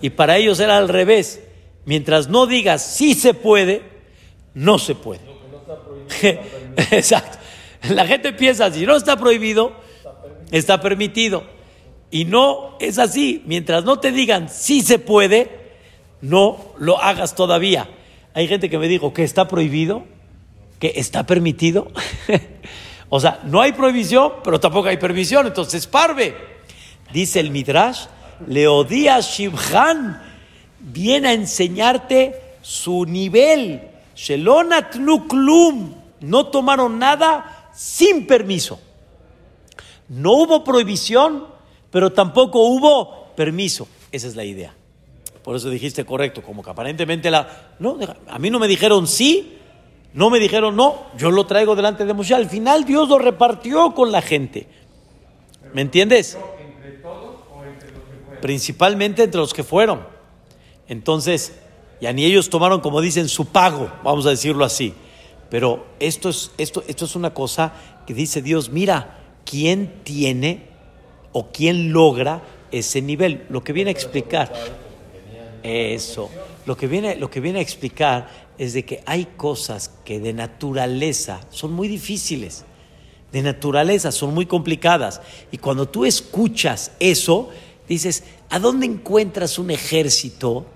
Y 0.00 0.10
para 0.10 0.36
ellos 0.36 0.60
era 0.60 0.78
al 0.78 0.88
revés. 0.88 1.40
Mientras 1.84 2.28
no 2.28 2.46
digas 2.46 2.84
sí 2.84 3.14
se 3.14 3.34
puede, 3.34 3.82
no 4.54 4.78
se 4.78 4.94
puede. 4.94 5.20
Exacto. 6.92 7.38
La 7.88 8.06
gente 8.06 8.32
piensa, 8.32 8.70
si 8.70 8.86
no 8.86 8.96
está 8.96 9.16
prohibido, 9.16 9.72
está 10.50 10.80
permitido. 10.80 11.44
Y 12.10 12.24
no 12.24 12.76
es 12.80 12.98
así. 12.98 13.42
Mientras 13.46 13.84
no 13.84 13.98
te 13.98 14.12
digan 14.12 14.48
sí 14.48 14.82
se 14.82 14.98
puede, 14.98 15.50
no 16.20 16.74
lo 16.78 17.00
hagas 17.02 17.34
todavía. 17.34 17.88
Hay 18.34 18.48
gente 18.48 18.68
que 18.68 18.78
me 18.78 18.88
dijo 18.88 19.12
que 19.12 19.24
está 19.24 19.48
prohibido, 19.48 20.04
que 20.78 20.94
está 20.96 21.24
permitido. 21.26 21.88
o 23.08 23.20
sea, 23.20 23.40
no 23.44 23.60
hay 23.60 23.72
prohibición, 23.72 24.34
pero 24.44 24.60
tampoco 24.60 24.88
hay 24.88 24.96
permisión. 24.96 25.46
Entonces, 25.46 25.86
parve. 25.86 26.34
Dice 27.12 27.40
el 27.40 27.50
Midrash, 27.50 28.06
Leodías 28.46 29.32
Shibhan 29.32 30.22
viene 30.78 31.28
a 31.28 31.32
enseñarte 31.32 32.40
su 32.62 33.04
nivel. 33.04 33.82
Shelonat 34.14 34.96
Nuklum. 34.96 35.94
No 36.20 36.46
tomaron 36.48 36.98
nada 36.98 37.59
sin 37.80 38.26
permiso. 38.26 38.78
No 40.10 40.32
hubo 40.32 40.62
prohibición, 40.62 41.46
pero 41.90 42.12
tampoco 42.12 42.60
hubo 42.64 43.32
permiso. 43.34 43.88
Esa 44.12 44.28
es 44.28 44.36
la 44.36 44.44
idea. 44.44 44.74
Por 45.42 45.56
eso 45.56 45.70
dijiste 45.70 46.04
correcto, 46.04 46.42
como 46.42 46.62
que 46.62 46.68
aparentemente 46.68 47.30
la... 47.30 47.74
No, 47.78 47.98
a 48.28 48.38
mí 48.38 48.50
no 48.50 48.58
me 48.58 48.68
dijeron 48.68 49.06
sí, 49.06 49.56
no 50.12 50.28
me 50.28 50.38
dijeron 50.38 50.76
no, 50.76 51.06
yo 51.16 51.30
lo 51.30 51.46
traigo 51.46 51.74
delante 51.74 52.04
de 52.04 52.12
Moshe. 52.12 52.34
Al 52.34 52.50
final 52.50 52.84
Dios 52.84 53.08
lo 53.08 53.18
repartió 53.18 53.94
con 53.94 54.12
la 54.12 54.20
gente. 54.20 54.66
¿Me 55.72 55.80
entiendes? 55.80 56.36
¿Entre? 56.62 57.00
Principalmente 58.42 59.22
entre 59.22 59.40
los 59.40 59.54
que 59.54 59.64
fueron. 59.64 60.06
Entonces, 60.86 61.54
ya 61.98 62.12
ni 62.12 62.26
ellos 62.26 62.50
tomaron, 62.50 62.82
como 62.82 63.00
dicen, 63.00 63.26
su 63.26 63.46
pago, 63.46 63.90
vamos 64.04 64.26
a 64.26 64.30
decirlo 64.30 64.66
así. 64.66 64.92
Pero 65.50 65.86
esto 65.98 66.28
es, 66.28 66.52
esto, 66.58 66.84
esto 66.86 67.04
es 67.04 67.16
una 67.16 67.34
cosa 67.34 67.72
que 68.06 68.14
dice 68.14 68.40
Dios, 68.40 68.70
mira, 68.70 69.18
¿quién 69.44 70.02
tiene 70.04 70.68
o 71.32 71.48
quién 71.52 71.92
logra 71.92 72.42
ese 72.70 73.02
nivel? 73.02 73.46
Lo 73.50 73.64
que 73.64 73.72
viene 73.72 73.90
a 73.90 73.92
explicar, 73.92 74.52
eso, 75.62 76.30
lo 76.66 76.76
que 76.76 76.86
viene, 76.86 77.16
lo 77.16 77.30
que 77.30 77.40
viene 77.40 77.58
a 77.58 77.62
explicar 77.62 78.28
es 78.58 78.72
de 78.74 78.84
que 78.84 79.02
hay 79.06 79.26
cosas 79.36 79.90
que 80.04 80.20
de 80.20 80.32
naturaleza 80.32 81.40
son 81.50 81.72
muy 81.72 81.88
difíciles, 81.88 82.64
de 83.32 83.42
naturaleza 83.42 84.12
son 84.12 84.34
muy 84.34 84.46
complicadas. 84.46 85.20
Y 85.50 85.58
cuando 85.58 85.88
tú 85.88 86.04
escuchas 86.04 86.92
eso, 87.00 87.48
dices, 87.88 88.24
¿a 88.50 88.58
dónde 88.58 88.86
encuentras 88.86 89.58
un 89.58 89.70
ejército 89.70 90.66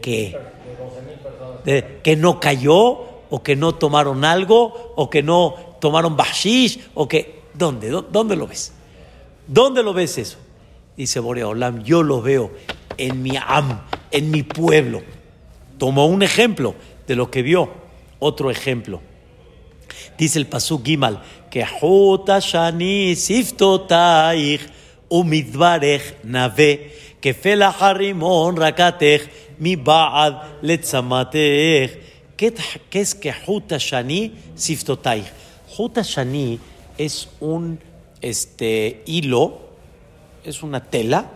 que, 0.00 0.36
de- 1.64 2.00
que 2.02 2.16
no 2.16 2.38
cayó 2.40 3.08
o 3.34 3.42
que 3.42 3.56
no 3.56 3.74
tomaron 3.74 4.26
algo 4.26 4.92
o 4.94 5.08
que 5.08 5.22
no 5.22 5.54
tomaron 5.80 6.16
bashish 6.18 6.78
o 6.92 7.08
que... 7.08 7.40
¿Dónde? 7.54 7.88
¿Dó- 7.90 8.02
¿Dónde 8.02 8.36
lo 8.36 8.46
ves? 8.46 8.72
¿Dónde 9.46 9.82
lo 9.82 9.94
ves 9.94 10.18
eso? 10.18 10.36
Dice 10.98 11.18
Boreolam, 11.18 11.82
yo 11.82 12.02
lo 12.02 12.20
veo 12.20 12.50
en 12.98 13.22
mi 13.22 13.32
am, 13.36 13.80
en 14.10 14.30
mi 14.30 14.42
pueblo. 14.42 15.00
Tomó 15.78 16.06
un 16.06 16.22
ejemplo 16.22 16.74
de 17.06 17.16
lo 17.16 17.30
que 17.30 17.40
vio, 17.42 17.70
otro 18.18 18.50
ejemplo. 18.50 19.00
Dice 20.18 20.38
el 20.38 20.46
pasuk 20.46 20.84
Gimal, 20.84 21.22
que 21.50 21.64
Shani 21.64 23.16
Siftotaich 23.16 24.60
Umidvarech 25.08 26.22
Nave, 26.24 26.92
que 27.20 27.32
Fela 27.32 27.68
Harimon 27.70 28.56
Rakatech 28.56 29.56
Mi 29.58 29.76
Baad 29.76 30.60
Letzamatech. 30.62 32.11
¿Qué 32.90 33.00
es 33.00 33.14
que 33.14 33.32
Jota 33.32 33.76
Shani 33.78 34.32
Siftotaich? 34.56 35.26
Jota 35.68 36.02
Shani 36.02 36.58
es 36.98 37.28
un 37.38 37.78
este, 38.20 39.02
hilo, 39.06 39.60
es 40.42 40.62
una 40.64 40.82
tela, 40.82 41.30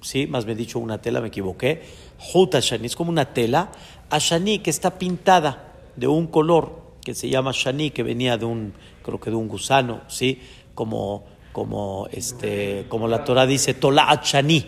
¿sí? 0.00 0.26
Más 0.26 0.46
bien 0.46 0.56
dicho, 0.56 0.78
una 0.78 1.02
tela, 1.02 1.20
me 1.20 1.28
equivoqué. 1.28 1.82
Juta 2.18 2.60
Shani, 2.60 2.86
es 2.86 2.96
como 2.96 3.10
una 3.10 3.34
tela. 3.34 3.70
Ashani, 4.08 4.60
que 4.60 4.70
está 4.70 4.98
pintada 4.98 5.74
de 5.96 6.06
un 6.06 6.26
color 6.26 6.80
que 7.04 7.14
se 7.14 7.28
llama 7.28 7.50
Shani, 7.52 7.90
que 7.90 8.02
venía 8.02 8.38
de 8.38 8.46
un, 8.46 8.72
creo 9.02 9.20
que 9.20 9.28
de 9.28 9.36
un 9.36 9.48
gusano, 9.48 10.00
¿sí? 10.08 10.40
Como, 10.74 11.26
como, 11.52 12.08
este, 12.10 12.86
como 12.88 13.06
la 13.06 13.22
Torah 13.22 13.46
dice, 13.46 13.74
Tola'at 13.74 14.24
Shani, 14.24 14.64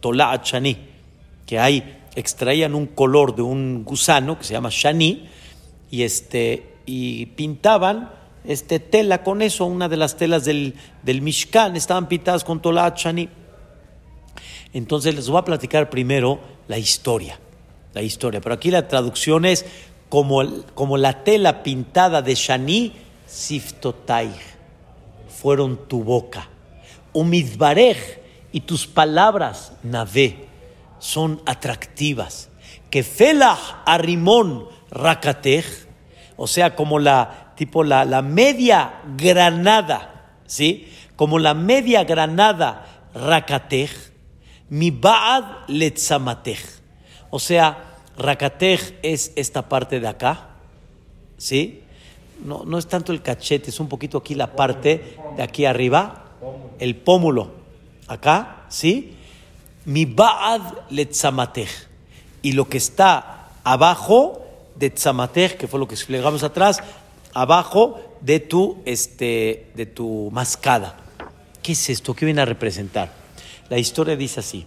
Tola'at 0.00 0.44
Shani, 0.44 0.76
que 1.44 1.58
hay, 1.58 1.98
extraían 2.16 2.74
un 2.74 2.86
color 2.86 3.36
de 3.36 3.42
un 3.42 3.84
gusano 3.84 4.38
que 4.38 4.44
se 4.44 4.54
llama 4.54 4.70
Shani, 4.72 5.28
y, 5.90 6.02
este, 6.02 6.74
y 6.84 7.26
pintaban 7.26 8.10
este, 8.44 8.80
tela 8.80 9.22
con 9.22 9.42
eso, 9.42 9.66
una 9.66 9.88
de 9.88 9.96
las 9.96 10.16
telas 10.16 10.44
del, 10.44 10.74
del 11.02 11.20
Mishkan, 11.20 11.76
estaban 11.76 12.08
pintadas 12.08 12.44
con 12.44 12.60
Tola'at 12.60 12.96
Shani. 12.96 13.28
Entonces 14.72 15.14
les 15.14 15.28
voy 15.28 15.38
a 15.38 15.44
platicar 15.44 15.90
primero 15.90 16.38
la 16.68 16.78
historia, 16.78 17.38
la 17.92 18.02
historia. 18.02 18.40
Pero 18.40 18.54
aquí 18.54 18.70
la 18.70 18.88
traducción 18.88 19.44
es 19.44 19.64
como, 20.08 20.44
como 20.74 20.96
la 20.96 21.24
tela 21.24 21.62
pintada 21.62 22.22
de 22.22 22.34
Shani, 22.34 22.92
Siftotai, 23.26 24.30
fueron 25.28 25.88
tu 25.88 26.04
boca. 26.04 26.48
Umidbarej 27.12 28.20
y 28.52 28.60
tus 28.60 28.86
palabras, 28.86 29.72
Navé, 29.82 30.45
son 30.98 31.40
atractivas. 31.46 32.50
Que 32.90 33.02
Felah 33.02 33.82
Arimón 33.84 34.68
Rakatej, 34.90 35.64
o 36.36 36.46
sea, 36.46 36.74
como 36.74 36.98
la 36.98 37.52
tipo 37.56 37.82
la, 37.82 38.04
la 38.04 38.22
media 38.22 39.00
granada, 39.16 40.38
¿sí? 40.46 40.88
Como 41.16 41.38
la 41.38 41.54
media 41.54 42.04
granada 42.04 43.08
Rakatej, 43.14 43.90
mi 44.68 44.90
Baad 44.90 45.68
Letzamatej. 45.68 46.60
O 47.30 47.38
sea, 47.38 47.96
Rakatej 48.18 48.98
es 49.02 49.32
esta 49.36 49.68
parte 49.68 50.00
de 50.00 50.08
acá, 50.08 50.48
¿sí? 51.38 51.82
No, 52.44 52.64
no 52.64 52.78
es 52.78 52.86
tanto 52.86 53.12
el 53.12 53.22
cachete, 53.22 53.70
es 53.70 53.80
un 53.80 53.88
poquito 53.88 54.18
aquí 54.18 54.34
la 54.34 54.54
parte 54.54 55.16
de 55.36 55.42
aquí 55.42 55.64
arriba, 55.64 56.24
el 56.78 56.96
pómulo, 56.96 57.52
acá, 58.06 58.64
¿sí? 58.68 59.15
Mi 59.86 60.04
Baad 60.04 60.90
Letzamatej. 60.90 61.70
Y 62.42 62.52
lo 62.52 62.68
que 62.68 62.76
está 62.76 63.50
abajo 63.64 64.44
de 64.74 64.90
Tzamatej, 64.90 65.56
que 65.56 65.68
fue 65.68 65.80
lo 65.80 65.88
que 65.88 65.94
explicamos 65.94 66.42
atrás, 66.42 66.82
abajo 67.32 68.00
de 68.20 68.40
tu, 68.40 68.82
este, 68.84 69.70
de 69.74 69.86
tu 69.86 70.30
mascada. 70.32 70.96
¿Qué 71.62 71.72
es 71.72 71.88
esto? 71.90 72.14
¿Qué 72.14 72.24
viene 72.24 72.42
a 72.42 72.44
representar? 72.44 73.12
La 73.68 73.78
historia 73.78 74.16
dice 74.16 74.40
así: 74.40 74.66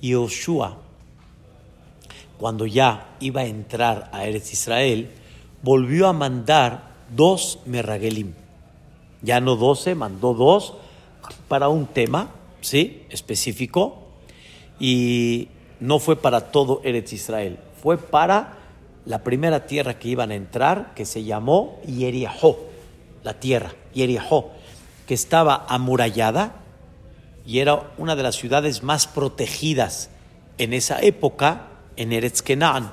Yoshua, 0.00 0.78
cuando 2.38 2.66
ya 2.66 3.16
iba 3.20 3.42
a 3.42 3.46
entrar 3.46 4.10
a 4.12 4.26
Eretz 4.26 4.52
Israel, 4.52 5.10
volvió 5.62 6.08
a 6.08 6.12
mandar 6.12 6.92
dos 7.14 7.60
merragelim. 7.66 8.34
Ya 9.22 9.40
no 9.40 9.54
doce, 9.56 9.94
mandó 9.94 10.34
dos 10.34 10.74
para 11.46 11.68
un 11.68 11.86
tema, 11.86 12.30
¿sí? 12.60 13.06
Específico. 13.10 14.01
Y 14.82 15.46
no 15.78 16.00
fue 16.00 16.16
para 16.16 16.50
todo 16.50 16.80
Eretz 16.82 17.12
Israel, 17.12 17.56
fue 17.80 17.98
para 17.98 18.54
la 19.06 19.22
primera 19.22 19.64
tierra 19.64 19.96
que 19.96 20.08
iban 20.08 20.32
a 20.32 20.34
entrar, 20.34 20.92
que 20.96 21.04
se 21.04 21.22
llamó 21.22 21.80
Yeriahó, 21.86 22.58
la 23.22 23.38
tierra, 23.38 23.72
Yeriahó, 23.94 24.50
que 25.06 25.14
estaba 25.14 25.66
amurallada 25.68 26.56
y 27.46 27.60
era 27.60 27.92
una 27.96 28.16
de 28.16 28.24
las 28.24 28.34
ciudades 28.34 28.82
más 28.82 29.06
protegidas 29.06 30.10
en 30.58 30.72
esa 30.72 31.00
época 31.00 31.68
en 31.94 32.12
Eretz 32.12 32.42
Kenaan, 32.42 32.90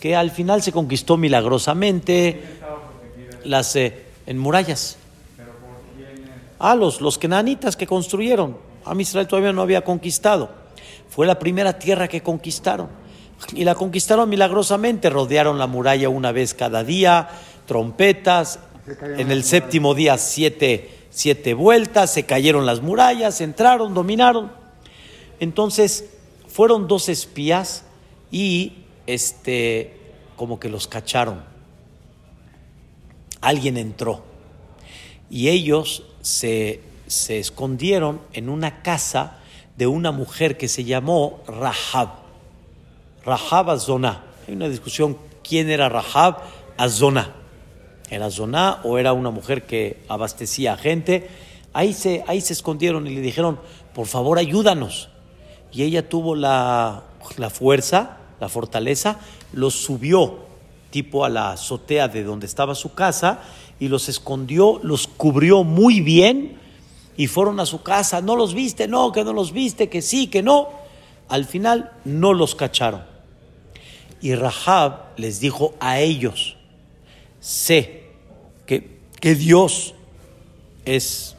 que 0.00 0.16
al 0.16 0.30
final 0.30 0.62
se 0.62 0.72
conquistó 0.72 1.18
milagrosamente 1.18 2.42
las 3.44 3.76
eh, 3.76 4.02
en 4.24 4.38
murallas. 4.38 4.96
Ah, 6.58 6.74
los, 6.74 7.02
los 7.02 7.18
kenanitas 7.18 7.76
que 7.76 7.86
construyeron. 7.86 8.56
A 8.86 8.94
Israel 8.98 9.26
todavía 9.26 9.52
no 9.52 9.60
había 9.60 9.84
conquistado. 9.84 10.64
Fue 11.08 11.26
la 11.26 11.38
primera 11.38 11.78
tierra 11.78 12.08
que 12.08 12.22
conquistaron. 12.22 12.88
Y 13.54 13.64
la 13.64 13.74
conquistaron 13.74 14.28
milagrosamente. 14.28 15.10
Rodearon 15.10 15.58
la 15.58 15.66
muralla 15.66 16.08
una 16.08 16.32
vez 16.32 16.54
cada 16.54 16.84
día, 16.84 17.28
trompetas. 17.66 18.58
En 19.18 19.30
el 19.30 19.42
séptimo 19.44 19.94
día, 19.94 20.16
siete, 20.18 20.90
siete 21.10 21.54
vueltas. 21.54 22.12
Se 22.12 22.24
cayeron 22.24 22.66
las 22.66 22.80
murallas, 22.82 23.40
entraron, 23.40 23.94
dominaron. 23.94 24.52
Entonces, 25.40 26.04
fueron 26.48 26.88
dos 26.88 27.08
espías 27.08 27.84
y 28.30 28.84
este, 29.06 29.96
como 30.36 30.58
que 30.58 30.68
los 30.68 30.86
cacharon. 30.86 31.44
Alguien 33.40 33.76
entró 33.76 34.24
y 35.30 35.48
ellos 35.48 36.04
se, 36.22 36.80
se 37.06 37.38
escondieron 37.38 38.20
en 38.32 38.48
una 38.48 38.82
casa 38.82 39.38
de 39.76 39.86
una 39.86 40.12
mujer 40.12 40.56
que 40.56 40.68
se 40.68 40.84
llamó 40.84 41.40
Rahab. 41.46 42.10
Rahab 43.24 43.70
Azoná. 43.70 44.24
Hay 44.46 44.54
una 44.54 44.68
discusión 44.68 45.16
quién 45.42 45.70
era 45.70 45.88
Rahab 45.88 46.38
Azoná. 46.76 47.34
¿Era 48.08 48.30
Zoná 48.30 48.80
o 48.84 48.98
era 48.98 49.12
una 49.12 49.30
mujer 49.30 49.66
que 49.66 50.02
abastecía 50.08 50.74
a 50.74 50.76
gente? 50.76 51.28
Ahí 51.72 51.92
se, 51.92 52.24
ahí 52.26 52.40
se 52.40 52.52
escondieron 52.52 53.06
y 53.06 53.14
le 53.14 53.20
dijeron, 53.20 53.58
por 53.94 54.06
favor 54.06 54.38
ayúdanos. 54.38 55.08
Y 55.72 55.82
ella 55.82 56.08
tuvo 56.08 56.34
la, 56.34 57.02
la 57.36 57.50
fuerza, 57.50 58.18
la 58.40 58.48
fortaleza, 58.48 59.18
los 59.52 59.74
subió 59.74 60.46
tipo 60.90 61.24
a 61.24 61.28
la 61.28 61.52
azotea 61.52 62.08
de 62.08 62.22
donde 62.22 62.46
estaba 62.46 62.74
su 62.74 62.94
casa 62.94 63.40
y 63.80 63.88
los 63.88 64.08
escondió, 64.08 64.80
los 64.82 65.08
cubrió 65.08 65.64
muy 65.64 66.00
bien 66.00 66.58
y 67.16 67.26
fueron 67.26 67.60
a 67.60 67.66
su 67.66 67.82
casa. 67.82 68.20
¿No 68.20 68.36
los 68.36 68.54
viste? 68.54 68.88
No, 68.88 69.12
que 69.12 69.24
no 69.24 69.32
los 69.32 69.52
viste, 69.52 69.88
que 69.88 70.02
sí, 70.02 70.26
que 70.26 70.42
no. 70.42 70.68
Al 71.28 71.44
final 71.44 71.92
no 72.04 72.32
los 72.32 72.54
cacharon. 72.54 73.04
Y 74.20 74.34
Rahab 74.34 75.12
les 75.16 75.40
dijo 75.40 75.74
a 75.80 75.98
ellos, 76.00 76.56
sé 77.40 78.04
que, 78.66 78.98
que 79.20 79.34
Dios 79.34 79.94
es, 80.84 81.36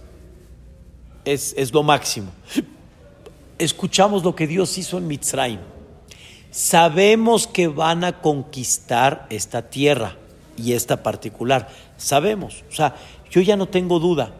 es, 1.26 1.54
es 1.58 1.74
lo 1.74 1.84
máximo. 1.84 2.32
Escuchamos 3.58 4.24
lo 4.24 4.36
que 4.36 4.48
Dios 4.48 4.78
hizo 4.78 4.98
en 4.98 5.08
Mitzrayim. 5.08 5.60
Sabemos 6.52 7.48
que 7.48 7.68
van 7.68 8.04
a 8.04 8.22
conquistar 8.22 9.28
esta 9.30 9.70
tierra 9.70 10.16
y 10.58 10.74
esta 10.74 11.04
particular. 11.04 11.70
Sabemos. 11.98 12.64
O 12.72 12.76
sea, 12.76 12.96
yo 13.30 13.42
ya 13.42 13.56
no 13.56 13.68
tengo 13.68 14.00
duda. 14.00 14.34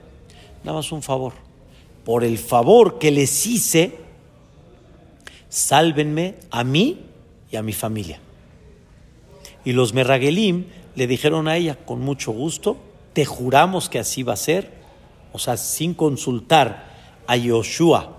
Nada 0.64 0.78
más 0.78 0.92
un 0.92 1.02
favor. 1.02 1.34
Por 2.04 2.24
el 2.24 2.38
favor 2.38 3.00
que 3.00 3.12
les 3.12 3.46
hice, 3.46 3.98
sálvenme 5.50 6.36
a 6.52 6.64
mí 6.64 7.02
y 7.52 7.56
a 7.56 7.64
mi 7.64 7.74
familia. 7.74 8.20
Y 9.66 9.74
los 9.74 9.94
Merragelim 9.94 10.66
le 10.96 11.08
dijeron 11.08 11.48
a 11.48 11.58
ella, 11.58 11.76
con 11.76 12.02
mucho 12.02 12.32
gusto, 12.32 12.78
te 13.14 13.26
juramos 13.26 13.90
que 13.90 14.00
así 14.00 14.24
va 14.24 14.34
a 14.34 14.38
ser. 14.38 14.72
O 15.34 15.40
sea, 15.40 15.58
sin 15.58 15.94
consultar 15.94 16.88
a 17.28 17.36
Yoshua, 17.36 18.18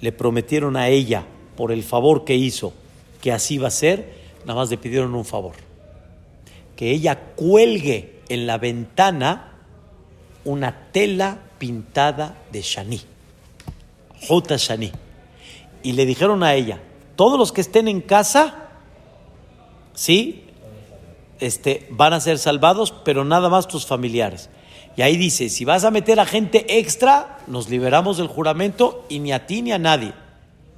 le 0.00 0.12
prometieron 0.12 0.76
a 0.76 0.88
ella, 0.88 1.24
por 1.56 1.72
el 1.72 1.82
favor 1.82 2.24
que 2.24 2.34
hizo, 2.34 2.72
que 3.20 3.32
así 3.32 3.58
va 3.58 3.68
a 3.68 3.70
ser, 3.70 4.14
nada 4.40 4.56
más 4.60 4.70
le 4.70 4.76
pidieron 4.76 5.14
un 5.14 5.24
favor. 5.24 5.54
Que 6.76 6.90
ella 6.90 7.18
cuelgue 7.36 8.20
en 8.28 8.46
la 8.46 8.58
ventana 8.58 9.52
una 10.44 10.90
tela 10.92 11.38
pintada 11.62 12.34
de 12.50 12.60
Shani, 12.60 13.00
Jota 14.26 14.56
Shani. 14.56 14.90
Y 15.84 15.92
le 15.92 16.06
dijeron 16.06 16.42
a 16.42 16.54
ella, 16.54 16.82
todos 17.14 17.38
los 17.38 17.52
que 17.52 17.60
estén 17.60 17.86
en 17.86 18.00
casa, 18.00 18.68
¿sí? 19.94 20.42
este, 21.38 21.86
van 21.90 22.14
a 22.14 22.20
ser 22.20 22.40
salvados, 22.40 22.92
pero 23.04 23.24
nada 23.24 23.48
más 23.48 23.68
tus 23.68 23.86
familiares. 23.86 24.50
Y 24.96 25.02
ahí 25.02 25.16
dice, 25.16 25.48
si 25.50 25.64
vas 25.64 25.84
a 25.84 25.92
meter 25.92 26.18
a 26.18 26.26
gente 26.26 26.80
extra, 26.80 27.38
nos 27.46 27.68
liberamos 27.68 28.16
del 28.16 28.26
juramento 28.26 29.06
y 29.08 29.20
ni 29.20 29.30
a 29.30 29.46
ti 29.46 29.62
ni 29.62 29.70
a 29.70 29.78
nadie. 29.78 30.14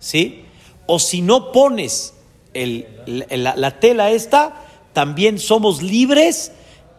¿Sí? 0.00 0.44
O 0.84 0.98
si 0.98 1.22
no 1.22 1.50
pones 1.50 2.12
el, 2.52 2.86
la, 3.30 3.56
la 3.56 3.80
tela 3.80 4.10
esta, 4.10 4.66
también 4.92 5.38
somos 5.38 5.80
libres 5.80 6.52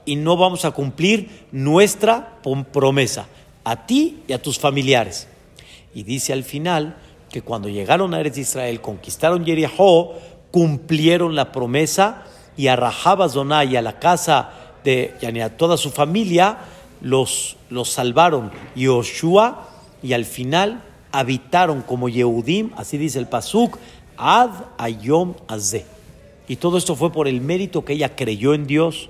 y 0.05 0.15
no 0.15 0.37
vamos 0.37 0.65
a 0.65 0.71
cumplir 0.71 1.45
nuestra 1.51 2.39
promesa, 2.71 3.27
a 3.65 3.86
ti 3.86 4.23
y 4.28 4.34
a 4.34 4.41
tus 4.41 4.58
familiares. 4.58 5.28
Y 5.93 6.04
dice 6.04 6.32
al 6.32 6.43
final 6.43 6.95
que 7.30 7.41
cuando 7.41 7.67
llegaron 7.67 8.13
a 8.13 8.21
Eretz 8.21 8.38
Israel, 8.38 8.80
conquistaron 8.80 9.45
Jericó, 9.45 10.13
cumplieron 10.51 11.36
la 11.36 11.51
promesa 11.51 12.23
y 12.56 12.67
a 12.67 12.78
Rahab 12.78 13.19
y 13.69 13.75
a 13.75 13.82
la 13.82 13.99
casa 13.99 14.51
de 14.86 15.15
y 15.19 15.39
a 15.41 15.58
toda 15.58 15.75
su 15.78 15.91
familia 15.91 16.60
los, 17.01 17.58
los 17.69 17.89
salvaron 17.89 18.51
Yoshua 18.75 19.67
y 20.01 20.13
al 20.13 20.25
final 20.25 20.84
habitaron 21.12 21.82
como 21.82 22.08
Yehudim, 22.08 22.71
así 22.78 22.97
dice 22.97 23.19
el 23.19 23.28
Pasuk, 23.28 23.78
Ad 24.17 24.51
Ayom 24.78 25.34
Azeh. 25.47 25.86
Y 26.47 26.58
todo 26.58 26.78
esto 26.78 26.95
fue 26.95 27.12
por 27.12 27.28
el 27.28 27.41
mérito 27.41 27.84
que 27.84 27.93
ella 27.93 28.15
creyó 28.15 28.54
en 28.54 28.67
Dios, 28.67 29.10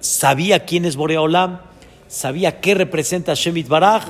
sabía 0.00 0.66
quién 0.66 0.84
es 0.84 0.96
Boreolam, 0.96 1.60
sabía 2.08 2.60
qué 2.60 2.74
representa 2.74 3.34
Shemit 3.34 3.68
Baraj 3.68 4.04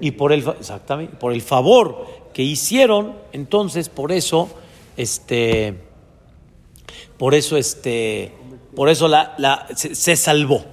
y 0.00 0.12
por 0.12 0.32
el, 0.32 0.46
exactamente, 0.58 1.16
por 1.16 1.32
el 1.32 1.42
favor 1.42 2.06
que 2.32 2.42
hicieron, 2.42 3.16
entonces 3.32 3.88
por 3.88 4.12
eso 4.12 4.48
este, 4.96 5.74
por 7.18 7.34
eso, 7.34 7.56
este, 7.56 8.32
por 8.74 8.88
eso 8.88 9.08
la, 9.08 9.34
la, 9.38 9.68
se, 9.74 10.16
salvó. 10.16 10.64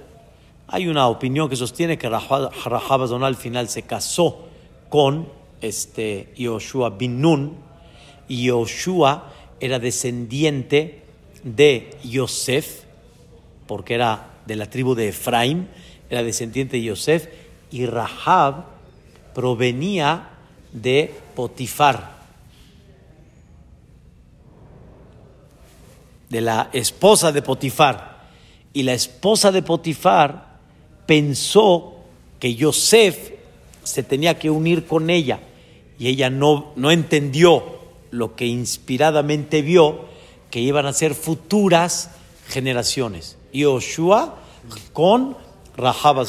Hay 0.68 0.88
una 0.88 1.08
opinión 1.08 1.48
que 1.48 1.56
sostiene 1.56 1.98
que 1.98 2.08
Rahab 2.08 3.24
al 3.24 3.36
final 3.36 3.68
se 3.68 3.82
casó 3.82 4.46
con 4.88 5.28
este, 5.60 6.32
Yoshua 6.36 6.90
bin 6.90 7.20
Nun 7.20 7.56
y 8.28 8.44
Yoshua 8.44 9.32
era 9.58 9.78
descendiente 9.78 11.02
de 11.42 11.96
Yosef, 12.04 12.84
porque 13.66 13.94
era 13.94 14.30
de 14.46 14.56
la 14.56 14.68
tribu 14.68 14.94
de 14.94 15.08
Efraim, 15.08 15.66
era 16.10 16.22
descendiente 16.22 16.76
de 16.76 16.82
Yosef, 16.82 17.28
y 17.70 17.86
Rahab 17.86 18.64
provenía 19.34 20.30
de 20.72 21.14
Potifar, 21.34 22.18
de 26.28 26.40
la 26.40 26.68
esposa 26.72 27.32
de 27.32 27.42
Potifar. 27.42 28.20
Y 28.72 28.82
la 28.82 28.92
esposa 28.92 29.50
de 29.50 29.62
Potifar 29.62 30.58
pensó 31.06 31.96
que 32.38 32.54
Yosef 32.54 33.32
se 33.82 34.02
tenía 34.02 34.38
que 34.38 34.50
unir 34.50 34.86
con 34.86 35.10
ella 35.10 35.40
y 35.98 36.08
ella 36.08 36.30
no, 36.30 36.72
no 36.76 36.90
entendió 36.90 37.80
lo 38.10 38.34
que 38.34 38.46
inspiradamente 38.46 39.62
vio 39.62 40.06
que 40.50 40.60
iban 40.60 40.86
a 40.86 40.92
ser 40.92 41.14
futuras 41.14 42.10
generaciones. 42.48 43.36
Yoshua 43.52 44.36
con 44.92 45.36
Rahab 45.80 46.24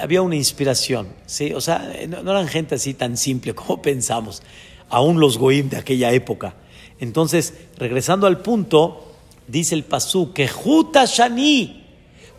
Había 0.00 0.22
una 0.22 0.36
inspiración, 0.36 1.08
¿sí? 1.26 1.52
o 1.52 1.60
sea, 1.60 1.92
no, 2.08 2.22
no, 2.22 2.30
eran 2.32 2.48
gente 2.48 2.74
así 2.74 2.94
tan 2.94 3.16
simple 3.16 3.54
como 3.54 3.80
pensamos, 3.80 4.42
aún 4.88 5.20
los 5.20 5.38
goim 5.38 5.68
de 5.68 5.78
aquella 5.78 6.12
época. 6.12 6.54
Entonces, 6.98 7.54
regresando 7.78 8.26
al 8.26 8.40
punto, 8.40 9.14
dice 9.46 9.74
el 9.74 9.84
pasú 9.84 10.32
que 10.32 10.48
Juta 10.48 11.04
Shani, 11.06 11.86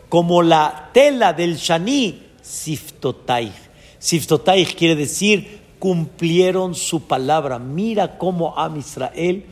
como 0.08 0.42
la 0.42 0.90
tela 0.92 1.32
del 1.32 1.56
Shani, 1.56 2.22
Siftotaich. 2.42 3.52
Siftotaich 3.98 4.74
quiere 4.76 4.96
decir 4.96 5.62
cumplieron 5.82 6.76
su 6.76 7.08
palabra. 7.08 7.58
Mira 7.58 8.16
cómo 8.16 8.56
Am 8.56 8.78
Israel 8.78 9.44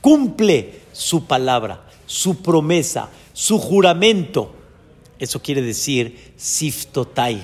cumple 0.00 0.82
su 0.92 1.24
palabra, 1.24 1.84
su 2.06 2.42
promesa, 2.42 3.08
su 3.32 3.58
juramento. 3.58 4.54
Eso 5.18 5.40
quiere 5.40 5.62
decir 5.62 6.32
Siftotaich. 6.36 7.42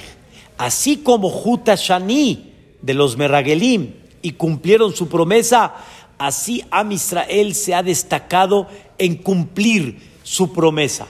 Así 0.59 0.99
como 0.99 1.31
Juta 1.31 1.75
Shani 1.75 2.53
de 2.83 2.95
los 2.95 3.17
Merragelim 3.17 3.95
y 4.23 4.33
cumplieron 4.33 4.95
su 4.95 5.09
promesa, 5.09 5.75
Así 6.21 6.63
Am 6.71 6.93
Israel 6.93 7.55
se 7.55 7.75
ha 7.75 7.83
destacado 7.83 8.67
en 8.99 9.17
cumplir 9.17 9.99
su 10.23 10.53
promesa. 10.53 11.07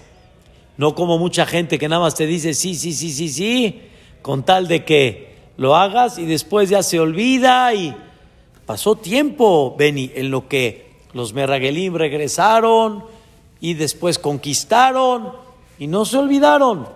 No 0.77 0.95
como 0.95 1.19
mucha 1.19 1.47
gente 1.47 1.81
que 1.81 1.89
nada 1.89 2.01
más 2.01 2.15
te 2.15 2.29
dice 2.29 2.55
sí, 2.55 2.77
sí, 2.77 2.93
sí, 2.93 3.11
sí, 3.11 3.29
sí, 3.29 3.81
con 4.23 4.45
tal 4.45 4.69
de 4.69 4.85
que 4.85 5.35
lo 5.57 5.75
hagas 5.75 6.17
y 6.17 6.27
después 6.27 6.71
ya 6.71 6.85
se 6.85 7.01
olvida 7.01 7.75
y 7.75 7.93
pasó 8.67 8.95
tiempo, 8.95 9.75
Beni, 9.77 10.13
en 10.15 10.31
lo 10.31 10.47
que 10.47 10.93
los 11.13 11.33
Merragelim 11.33 11.97
regresaron 11.97 13.03
y 13.61 13.75
después 13.75 14.17
conquistaron 14.17 15.33
y 15.81 15.87
no 15.87 16.05
se 16.05 16.19
olvidaron. 16.19 16.87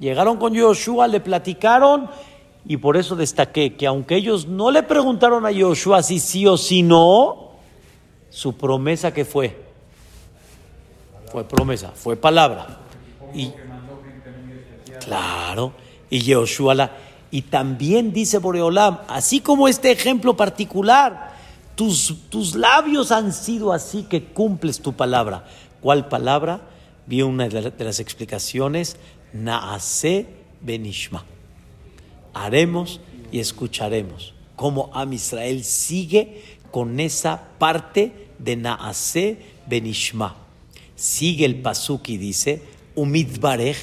Llegaron 0.00 0.36
con 0.36 0.52
Yoshua, 0.52 1.06
le 1.06 1.20
platicaron 1.20 2.10
y 2.66 2.76
por 2.76 2.96
eso 2.96 3.14
destaqué 3.16 3.76
que 3.76 3.86
aunque 3.86 4.16
ellos 4.16 4.46
no 4.46 4.70
le 4.70 4.82
preguntaron 4.82 5.46
a 5.46 5.52
Yoshua 5.52 6.02
si 6.02 6.18
sí 6.18 6.44
o 6.46 6.58
si 6.58 6.82
no, 6.82 7.52
su 8.28 8.54
promesa 8.54 9.14
que 9.14 9.24
fue. 9.24 9.64
Fue 11.30 11.44
promesa, 11.44 11.92
fue 11.94 12.16
palabra. 12.16 12.80
Y, 13.32 13.52
claro, 15.04 15.72
y 16.10 16.20
Yehoshua 16.20 16.74
la, 16.74 16.90
y 17.30 17.42
también 17.42 18.12
dice 18.12 18.38
Boreolam, 18.38 18.98
así 19.06 19.40
como 19.40 19.68
este 19.68 19.92
ejemplo 19.92 20.36
particular, 20.36 21.36
tus, 21.76 22.28
tus 22.28 22.56
labios 22.56 23.12
han 23.12 23.32
sido 23.32 23.72
así 23.72 24.02
que 24.02 24.24
cumples 24.24 24.80
tu 24.80 24.94
palabra. 24.94 25.44
¿Cuál 25.80 26.08
palabra? 26.08 26.60
Vi 27.06 27.22
una 27.22 27.48
de 27.48 27.84
las 27.84 28.00
explicaciones, 28.00 28.96
Naase 29.32 30.26
Benishma. 30.60 31.24
Haremos 32.34 33.00
y 33.30 33.38
escucharemos 33.38 34.34
cómo 34.56 34.90
Am 34.92 35.12
Israel 35.12 35.62
sigue 35.64 36.42
con 36.70 36.98
esa 37.00 37.48
parte 37.58 38.28
de 38.38 38.56
Naase 38.56 39.38
Benishma. 39.66 40.36
Sigue 40.96 41.44
el 41.44 41.60
pasuk 41.60 42.08
y 42.08 42.16
dice, 42.16 42.62
Umid 42.94 43.38
Barej, 43.40 43.76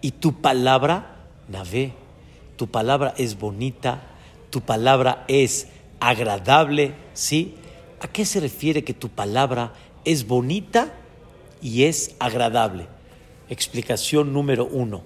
y 0.00 0.12
tu 0.12 0.40
palabra, 0.40 1.24
Nave, 1.48 1.92
tu 2.56 2.68
palabra 2.68 3.14
es 3.16 3.38
bonita, 3.38 4.02
tu 4.50 4.60
palabra 4.60 5.24
es 5.28 5.68
agradable, 6.00 6.94
¿sí? 7.14 7.54
¿A 8.00 8.08
qué 8.08 8.24
se 8.24 8.40
refiere 8.40 8.84
que 8.84 8.94
tu 8.94 9.08
palabra 9.08 9.72
es 10.04 10.26
bonita 10.26 10.92
y 11.62 11.84
es 11.84 12.14
agradable? 12.18 12.86
Explicación 13.48 14.32
número 14.32 14.66
uno. 14.66 15.02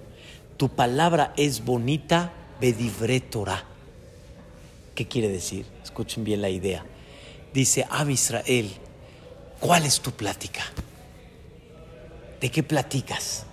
Tu 0.57 0.69
palabra 0.69 1.33
es 1.37 1.63
bonita, 1.63 2.33
bedivre 2.59 3.19
Torah. 3.19 3.63
¿Qué 4.95 5.07
quiere 5.07 5.29
decir? 5.29 5.65
Escuchen 5.83 6.23
bien 6.23 6.41
la 6.41 6.49
idea. 6.49 6.85
Dice, 7.53 7.85
Am 7.89 8.09
Israel, 8.09 8.69
¿cuál 9.59 9.85
es 9.85 9.99
tu 10.01 10.11
plática? 10.11 10.63
¿De 12.39 12.49
qué 12.49 12.63
platicas? 12.63 13.45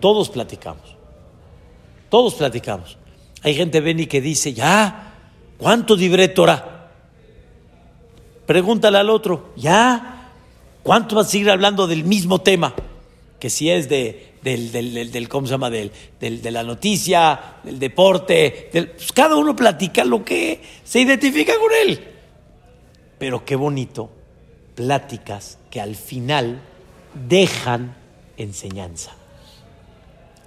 Todos 0.00 0.30
platicamos. 0.30 0.96
Todos 2.08 2.34
platicamos. 2.34 2.96
Hay 3.42 3.54
gente, 3.54 3.80
Beni, 3.80 4.06
que 4.06 4.20
dice, 4.20 4.52
ya, 4.52 5.14
¿cuánto 5.58 5.96
divré 5.96 6.28
Torah? 6.28 6.90
Pregúntale 8.46 8.98
al 8.98 9.10
otro, 9.10 9.52
ya, 9.56 10.11
¿cuánto 10.82 11.16
vas 11.16 11.28
a 11.28 11.30
seguir 11.30 11.50
hablando 11.50 11.86
del 11.86 12.04
mismo 12.04 12.40
tema? 12.40 12.74
Que 13.38 13.50
si 13.50 13.70
es 13.70 13.88
de, 13.88 14.34
del, 14.42 14.72
del, 14.72 15.10
del, 15.10 15.28
¿cómo 15.28 15.46
se 15.46 15.52
llama? 15.52 15.70
Del, 15.70 15.90
de 16.20 16.50
la 16.50 16.62
noticia, 16.62 17.56
del 17.62 17.78
deporte, 17.78 18.68
pues 18.70 19.12
cada 19.12 19.36
uno 19.36 19.56
platica 19.56 20.04
lo 20.04 20.24
que 20.24 20.60
se 20.84 21.00
identifica 21.00 21.52
con 21.58 21.70
él. 21.72 22.00
Pero 23.18 23.44
qué 23.44 23.56
bonito, 23.56 24.10
pláticas 24.74 25.58
que 25.70 25.80
al 25.80 25.96
final 25.96 26.60
dejan 27.28 27.96
enseñanza, 28.36 29.12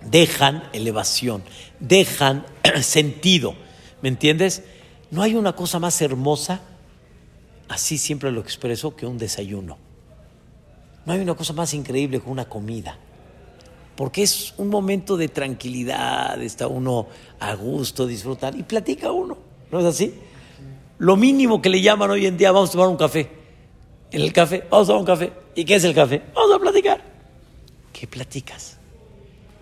dejan 0.01 0.63
elevación, 0.73 1.43
dejan 1.79 2.45
sentido. 2.81 3.55
¿Me 4.01 4.09
entiendes? 4.09 4.63
No 5.11 5.21
hay 5.21 5.35
una 5.35 5.55
cosa 5.55 5.79
más 5.79 6.01
hermosa, 6.01 6.61
así 7.69 7.97
siempre 7.97 8.31
lo 8.31 8.41
expreso, 8.41 8.95
que 8.95 9.05
un 9.05 9.17
desayuno. 9.17 9.84
No 11.05 11.13
hay 11.13 11.19
una 11.19 11.35
cosa 11.35 11.53
más 11.53 11.73
increíble 11.73 12.19
que 12.19 12.29
una 12.29 12.45
comida. 12.45 12.97
Porque 13.95 14.23
es 14.23 14.53
un 14.57 14.69
momento 14.69 15.15
de 15.15 15.29
tranquilidad, 15.29 16.41
está 16.41 16.67
uno 16.67 17.07
a 17.39 17.53
gusto, 17.55 18.05
disfrutar 18.05 18.55
y 18.55 18.63
platica 18.63 19.11
uno. 19.11 19.37
¿No 19.71 19.79
es 19.79 19.85
así? 19.85 20.13
Lo 20.97 21.15
mínimo 21.15 21.61
que 21.61 21.69
le 21.69 21.81
llaman 21.81 22.09
hoy 22.09 22.25
en 22.25 22.37
día, 22.37 22.51
vamos 22.51 22.69
a 22.69 22.73
tomar 22.73 22.87
un 22.89 22.97
café. 22.97 23.29
En 24.11 24.21
el 24.21 24.33
café, 24.33 24.65
vamos 24.69 24.87
a 24.87 24.93
tomar 24.93 24.99
un 25.01 25.05
café. 25.05 25.33
¿Y 25.55 25.63
qué 25.63 25.75
es 25.75 25.83
el 25.83 25.93
café? 25.93 26.21
Vamos 26.33 26.55
a 26.55 26.59
platicar. 26.59 27.01
¿Qué 27.93 28.07
platicas? 28.07 28.77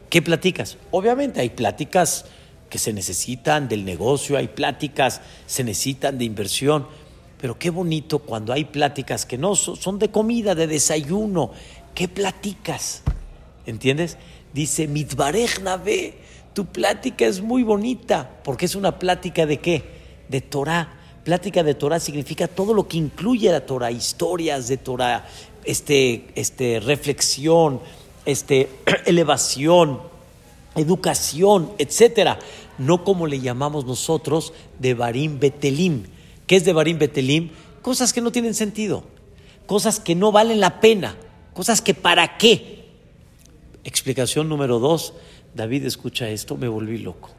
¿Qué 0.10 0.21
platicas? 0.21 0.77
Obviamente 0.91 1.41
hay 1.41 1.49
pláticas 1.49 2.25
que 2.69 2.79
se 2.79 2.93
necesitan 2.93 3.67
del 3.67 3.86
negocio, 3.86 4.38
hay 4.38 4.47
pláticas 4.47 5.21
se 5.45 5.63
necesitan 5.63 6.17
de 6.17 6.25
inversión, 6.25 6.88
pero 7.43 7.60
qué 7.60 7.71
bonito 7.71 8.19
cuando 8.19 8.53
hay 8.53 8.63
pláticas 8.63 9.25
que 9.25 9.38
no 9.38 9.53
son 9.58 9.99
de 9.99 10.10
comida, 10.10 10.56
de 10.56 10.65
desayuno. 10.65 11.51
¿Qué 11.93 12.08
platicas? 12.08 13.03
¿Entiendes? 13.65 14.17
Dice, 14.53 14.88
Mitbarej 14.88 15.62
Nave, 15.62 16.13
tu 16.53 16.67
plática 16.67 17.25
es 17.25 17.41
muy 17.41 17.63
bonita, 17.63 18.39
porque 18.45 18.63
es 18.63 18.75
una 18.75 18.97
plática 18.97 19.45
de 19.45 19.58
qué? 19.58 19.84
De 20.29 20.39
Torah. 20.39 20.97
Plática 21.25 21.63
de 21.63 21.73
Torah 21.73 21.99
significa 21.99 22.47
todo 22.47 22.73
lo 22.73 22.88
que 22.88 22.95
incluye 22.95 23.51
la 23.51 23.65
Torah, 23.65 23.91
historias 23.91 24.69
de 24.69 24.77
Torah, 24.77 25.27
este, 25.65 26.27
este, 26.36 26.79
reflexión, 26.79 27.82
este, 28.23 28.69
elevación, 29.06 29.99
educación, 30.75 31.73
etcétera. 31.77 32.39
No 32.77 33.03
como 33.03 33.27
le 33.27 33.41
llamamos 33.41 33.84
nosotros 33.84 34.53
de 34.79 34.93
Barim 34.93 35.41
Betelim. 35.41 36.12
¿Qué 36.47 36.56
es 36.56 36.65
de 36.65 36.73
Barim 36.73 36.97
Betelim? 36.99 37.49
Cosas 37.82 38.13
que 38.13 38.21
no 38.21 38.32
tienen 38.32 38.53
sentido, 38.53 39.03
cosas 39.65 39.99
que 39.99 40.15
no 40.15 40.32
valen 40.32 40.60
la 40.60 40.79
pena, 40.79 41.17
cosas 41.53 41.82
que 41.82 41.93
para 41.93 42.38
qué. 42.38 42.86
Explicación 43.84 44.49
número 44.49 44.79
dos. 44.79 45.13
David 45.53 45.86
escucha 45.86 46.29
esto, 46.29 46.58
me 46.58 46.67
volví 46.67 46.97
loco. 46.97 47.29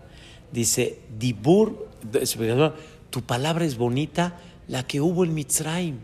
Dice, 0.53 1.01
Dibur, 1.19 1.89
tu 3.11 3.23
palabra 3.23 3.65
es 3.65 3.77
bonita, 3.77 4.39
la 4.69 4.87
que 4.87 5.01
hubo 5.01 5.25
en 5.25 5.35
Mitzrayim. 5.35 5.99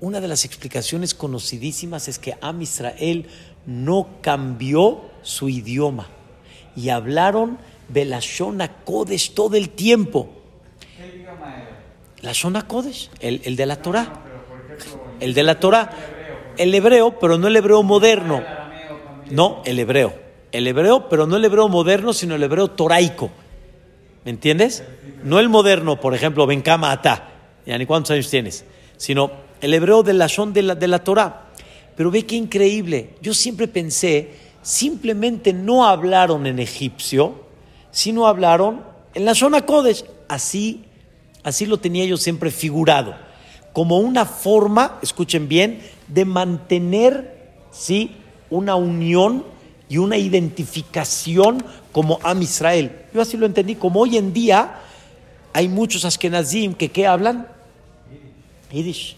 Una 0.00 0.20
de 0.20 0.28
las 0.28 0.44
explicaciones 0.44 1.14
conocidísimas 1.14 2.08
es 2.08 2.18
que 2.18 2.36
Am 2.40 2.62
Israel 2.62 3.26
no 3.66 4.08
cambió 4.20 5.02
su 5.22 5.48
idioma 5.48 6.08
y 6.76 6.90
hablaron 6.90 7.58
Belashona 7.88 8.84
Kodesh 8.84 9.34
todo 9.34 9.56
el 9.56 9.70
tiempo. 9.70 10.30
¿Qué 10.96 11.18
idioma? 11.18 11.67
La 12.20 12.32
Shona 12.32 12.66
Kodesh, 12.66 13.10
el, 13.20 13.40
el 13.44 13.56
de 13.56 13.66
la 13.66 13.76
Torah. 13.76 14.12
El 15.20 15.34
de 15.34 15.42
la 15.42 15.60
Torah. 15.60 15.90
El 16.56 16.74
hebreo, 16.74 17.18
pero 17.18 17.38
no 17.38 17.46
el 17.46 17.56
hebreo 17.56 17.82
moderno. 17.82 18.42
No, 19.30 19.62
el 19.64 19.78
hebreo. 19.78 20.14
El 20.50 20.66
hebreo, 20.66 21.08
pero 21.08 21.26
no 21.26 21.36
el 21.36 21.44
hebreo 21.44 21.68
moderno, 21.68 22.12
sino 22.12 22.34
el 22.34 22.42
hebreo 22.42 22.68
toraico. 22.68 23.30
¿Me 24.24 24.30
entiendes? 24.30 24.82
No 25.22 25.38
el 25.38 25.48
moderno, 25.48 26.00
por 26.00 26.14
ejemplo, 26.14 26.46
Benkama 26.46 26.90
Ata, 26.90 27.28
ya 27.66 27.78
ni 27.78 27.86
cuántos 27.86 28.10
años 28.12 28.30
tienes, 28.30 28.64
sino 28.96 29.30
el 29.60 29.74
hebreo 29.74 30.02
de 30.02 30.14
la 30.14 30.26
de 30.26 30.62
la, 30.62 30.74
de 30.74 30.88
la 30.88 31.04
Torah. 31.04 31.46
Pero 31.96 32.10
ve 32.10 32.24
qué 32.24 32.36
increíble. 32.36 33.14
Yo 33.20 33.34
siempre 33.34 33.68
pensé, 33.68 34.32
simplemente 34.62 35.52
no 35.52 35.86
hablaron 35.86 36.46
en 36.46 36.58
egipcio, 36.58 37.44
sino 37.90 38.26
hablaron 38.26 38.84
en 39.14 39.24
la 39.24 39.34
zona 39.34 39.66
Kodesh. 39.66 40.04
Así, 40.28 40.84
así 41.42 41.66
lo 41.66 41.78
tenía 41.78 42.04
yo 42.04 42.16
siempre 42.16 42.50
figurado. 42.50 43.14
Como 43.72 43.98
una 43.98 44.24
forma, 44.24 44.98
escuchen 45.02 45.48
bien, 45.48 45.80
de 46.08 46.24
mantener, 46.24 47.52
¿sí? 47.70 48.12
una 48.50 48.76
unión 48.76 49.44
y 49.88 49.98
una 49.98 50.16
identificación 50.16 51.64
como 51.92 52.18
Am 52.22 52.42
Israel. 52.42 52.92
Yo 53.14 53.20
así 53.20 53.36
lo 53.36 53.46
entendí, 53.46 53.74
como 53.74 54.00
hoy 54.00 54.16
en 54.16 54.32
día 54.32 54.80
hay 55.52 55.68
muchos 55.68 56.04
Ashkenazim 56.04 56.74
que 56.74 56.90
¿qué 56.90 57.06
hablan? 57.06 57.48
Yiddish. 58.72 59.16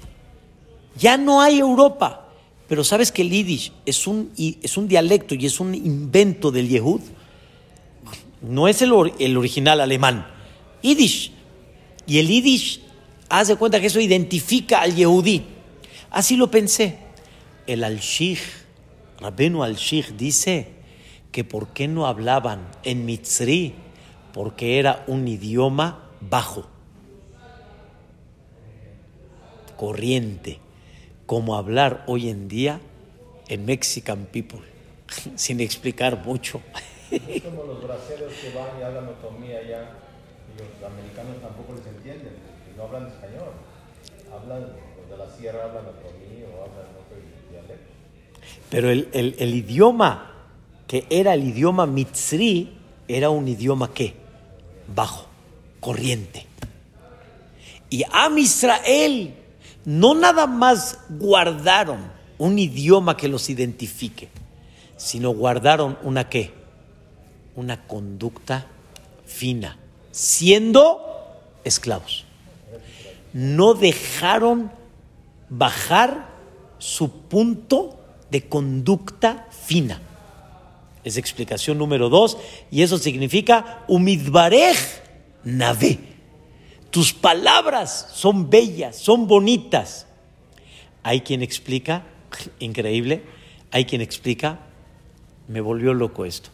Ya 0.96 1.16
no 1.16 1.40
hay 1.40 1.58
Europa, 1.58 2.28
pero 2.68 2.84
sabes 2.84 3.10
que 3.10 3.22
el 3.22 3.30
Yiddish 3.30 3.72
es 3.84 4.06
un, 4.06 4.32
es 4.36 4.76
un 4.76 4.88
dialecto 4.88 5.34
y 5.34 5.46
es 5.46 5.60
un 5.60 5.74
invento 5.74 6.50
del 6.50 6.68
Yehud. 6.68 7.00
No 8.42 8.68
es 8.68 8.82
el, 8.82 8.92
el 9.18 9.36
original 9.36 9.80
alemán. 9.80 10.26
Yiddish. 10.82 11.32
Y 12.10 12.18
el 12.18 12.26
Yiddish, 12.26 12.82
haz 13.28 13.46
de 13.46 13.54
cuenta 13.54 13.78
que 13.80 13.86
eso 13.86 14.00
identifica 14.00 14.80
al 14.80 14.96
Yehudí. 14.96 15.44
Así 16.10 16.34
lo 16.36 16.50
pensé. 16.50 16.98
El 17.68 17.84
Al-Shich 17.84 18.40
Rabenu 19.20 19.62
al-Shich 19.62 20.16
dice 20.16 20.72
que 21.30 21.44
por 21.44 21.68
qué 21.68 21.86
no 21.86 22.08
hablaban 22.08 22.68
en 22.82 23.06
Mitzri, 23.06 23.74
porque 24.32 24.80
era 24.80 25.04
un 25.06 25.28
idioma 25.28 26.10
bajo, 26.20 26.66
corriente, 29.76 30.58
como 31.26 31.54
hablar 31.54 32.02
hoy 32.08 32.28
en 32.28 32.48
día 32.48 32.80
en 33.46 33.64
Mexican 33.64 34.26
People, 34.32 34.62
sin 35.36 35.60
explicar 35.60 36.26
mucho. 36.26 36.60
Los 37.12 37.20
que 37.20 38.50
van 38.52 38.80
y 38.80 40.09
los 40.80 40.90
americanos 40.90 41.36
tampoco 41.42 41.74
les 41.74 41.86
entienden, 41.86 42.32
y 42.72 42.76
no 42.76 42.84
hablan 42.84 43.06
español. 43.06 43.52
Hablan, 44.32 44.66
de 45.10 45.16
la 45.16 45.28
sierra 45.36 45.64
hablan 45.64 45.86
otomí 45.86 46.42
o 46.44 46.62
hablan 46.62 46.86
otro 46.96 47.16
dialecto. 47.50 47.90
Pero 48.70 48.90
el, 48.90 49.08
el, 49.12 49.34
el, 49.38 49.54
idioma 49.54 50.30
que 50.86 51.06
era 51.10 51.34
el 51.34 51.44
idioma 51.44 51.86
mitzri 51.86 52.76
era 53.08 53.30
un 53.30 53.48
idioma 53.48 53.92
que 53.92 54.14
bajo, 54.94 55.26
corriente. 55.80 56.46
Y 57.90 58.04
Am 58.12 58.38
Israel 58.38 59.34
no 59.84 60.14
nada 60.14 60.46
más 60.46 60.98
guardaron 61.08 62.12
un 62.38 62.58
idioma 62.58 63.16
que 63.16 63.28
los 63.28 63.50
identifique, 63.50 64.28
sino 64.96 65.30
guardaron 65.30 65.98
una 66.02 66.28
qué? 66.28 66.52
Una 67.56 67.86
conducta 67.86 68.66
fina, 69.26 69.76
siendo 70.10 71.00
esclavos. 71.64 72.24
No 73.32 73.74
dejaron 73.74 74.72
bajar 75.48 76.28
su 76.78 77.10
punto 77.10 78.00
de 78.30 78.48
conducta 78.48 79.48
fina. 79.50 80.00
Es 81.04 81.16
explicación 81.16 81.78
número 81.78 82.08
dos, 82.08 82.38
y 82.70 82.82
eso 82.82 82.98
significa 82.98 83.84
umidbarej 83.88 84.76
nave. 85.44 85.98
Tus 86.90 87.12
palabras 87.12 88.08
son 88.12 88.50
bellas, 88.50 88.96
son 88.96 89.26
bonitas. 89.26 90.06
Hay 91.02 91.20
quien 91.20 91.42
explica, 91.42 92.04
increíble, 92.58 93.22
hay 93.70 93.84
quien 93.84 94.00
explica, 94.00 94.60
me 95.48 95.60
volvió 95.60 95.94
loco 95.94 96.24
esto. 96.24 96.50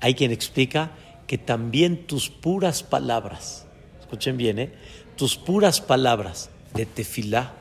Hay 0.00 0.14
quien 0.14 0.30
explica 0.30 0.92
que 1.28 1.38
también 1.38 2.06
tus 2.06 2.30
puras 2.30 2.82
palabras, 2.82 3.66
escuchen 4.00 4.38
bien, 4.38 4.58
¿eh? 4.58 4.72
tus 5.14 5.36
puras 5.36 5.80
palabras 5.80 6.48
de 6.72 6.86
tefilá, 6.86 7.52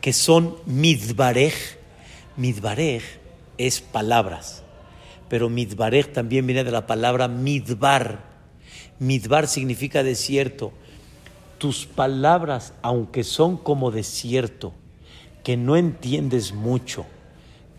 que 0.00 0.12
son 0.12 0.56
midbarej, 0.64 1.54
midbarej 2.36 3.02
es 3.58 3.80
palabras, 3.80 4.62
pero 5.28 5.50
midbarej 5.50 6.12
también 6.12 6.46
viene 6.46 6.62
de 6.62 6.70
la 6.70 6.86
palabra 6.86 7.26
midbar. 7.26 8.20
Midbar 9.00 9.48
significa 9.48 10.04
desierto. 10.04 10.72
Tus 11.58 11.86
palabras, 11.86 12.74
aunque 12.82 13.24
son 13.24 13.56
como 13.56 13.90
desierto, 13.90 14.72
que 15.42 15.56
no 15.56 15.76
entiendes 15.76 16.52
mucho, 16.52 17.06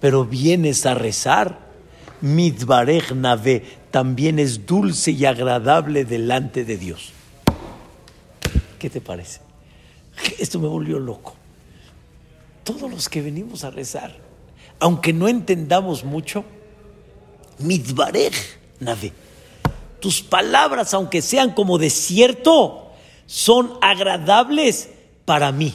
pero 0.02 0.26
vienes 0.26 0.86
a 0.86 0.94
rezar, 0.96 1.65
midbarej 2.22 3.14
nave 3.14 3.64
también 3.92 4.40
es 4.40 4.66
dulce 4.66 5.12
y 5.12 5.26
agradable 5.26 6.06
delante 6.06 6.66
de 6.66 6.78
Dios. 6.78 7.12
¿Qué 8.80 8.90
te 8.90 9.02
parece? 9.02 9.40
Esto 10.40 10.60
me 10.60 10.68
volvió 10.68 11.00
loco. 11.00 11.36
Todos 12.64 12.90
los 12.90 13.10
que 13.10 13.22
venimos 13.22 13.64
a 13.64 13.70
rezar, 13.70 14.16
aunque 14.80 15.14
no 15.14 15.28
entendamos 15.28 16.04
mucho, 16.04 16.44
midbarej 17.60 18.34
nave. 18.80 19.14
Tus 20.00 20.22
palabras, 20.22 20.94
aunque 20.94 21.22
sean 21.22 21.52
como 21.52 21.78
desierto, 21.78 22.92
son 23.26 23.74
agradables 23.82 24.90
para 25.26 25.52
mí. 25.52 25.74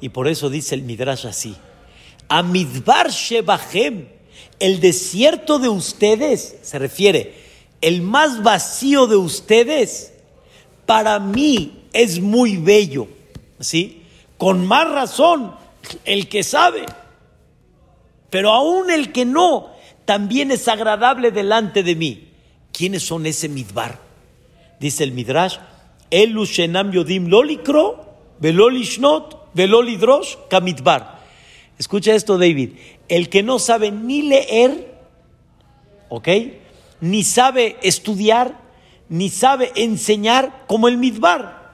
Y 0.00 0.10
por 0.10 0.28
eso 0.28 0.50
dice 0.50 0.74
el 0.74 0.82
Midrash 0.82 1.26
así: 1.26 1.56
A 2.28 2.42
midbar 2.42 3.10
shebahem, 3.10 4.08
el 4.58 4.80
desierto 4.80 5.58
de 5.58 5.68
ustedes, 5.68 6.56
se 6.62 6.78
refiere, 6.78 7.34
el 7.80 8.02
más 8.02 8.42
vacío 8.42 9.06
de 9.06 9.16
ustedes, 9.16 10.12
para 10.86 11.18
mí 11.18 11.84
es 11.92 12.20
muy 12.20 12.56
bello. 12.56 13.08
¿Sí? 13.58 14.02
Con 14.38 14.66
más 14.66 14.90
razón, 14.90 15.54
el 16.04 16.28
que 16.28 16.42
sabe. 16.42 16.86
Pero 18.30 18.52
aún 18.52 18.90
el 18.90 19.12
que 19.12 19.24
no, 19.24 19.70
también 20.04 20.50
es 20.50 20.66
agradable 20.68 21.30
delante 21.30 21.82
de 21.82 21.94
mí. 21.94 22.28
¿Quiénes 22.72 23.02
son 23.02 23.26
ese 23.26 23.48
midbar? 23.48 24.00
Dice 24.78 25.04
el 25.04 25.12
Midrash, 25.12 25.58
Elu 26.10 26.46
shenam 26.46 26.90
yodim 26.90 27.28
lolikro, 27.28 28.10
velolidrosh, 28.40 30.36
kamidbar. 30.48 31.20
Escucha 31.78 32.14
esto, 32.14 32.38
David. 32.38 32.70
El 33.10 33.28
que 33.28 33.42
no 33.42 33.58
sabe 33.58 33.90
ni 33.90 34.22
leer, 34.22 35.02
¿ok? 36.08 36.28
Ni 37.00 37.24
sabe 37.24 37.76
estudiar, 37.82 38.54
ni 39.08 39.28
sabe 39.30 39.72
enseñar, 39.74 40.64
como 40.68 40.86
el 40.86 40.96
midbar. 40.96 41.72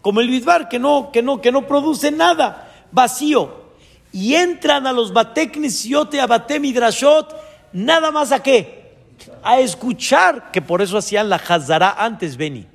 Como 0.00 0.20
el 0.20 0.30
midbar, 0.30 0.70
que 0.70 0.78
no, 0.78 1.12
que 1.12 1.20
no, 1.20 1.42
que 1.42 1.52
no 1.52 1.66
produce 1.66 2.10
nada, 2.10 2.72
vacío. 2.90 3.68
Y 4.12 4.34
entran 4.34 4.86
a 4.86 4.94
los 4.94 5.12
bateknis 5.12 5.84
yote 5.84 6.22
a 6.22 6.26
batem 6.26 6.62
midrashot, 6.62 7.36
nada 7.74 8.10
más 8.10 8.32
a 8.32 8.42
qué? 8.42 8.94
A 9.42 9.60
escuchar, 9.60 10.50
que 10.50 10.62
por 10.62 10.80
eso 10.80 10.96
hacían 10.96 11.28
la 11.28 11.36
Hazara 11.36 11.96
antes, 11.98 12.38
Beni. 12.38 12.66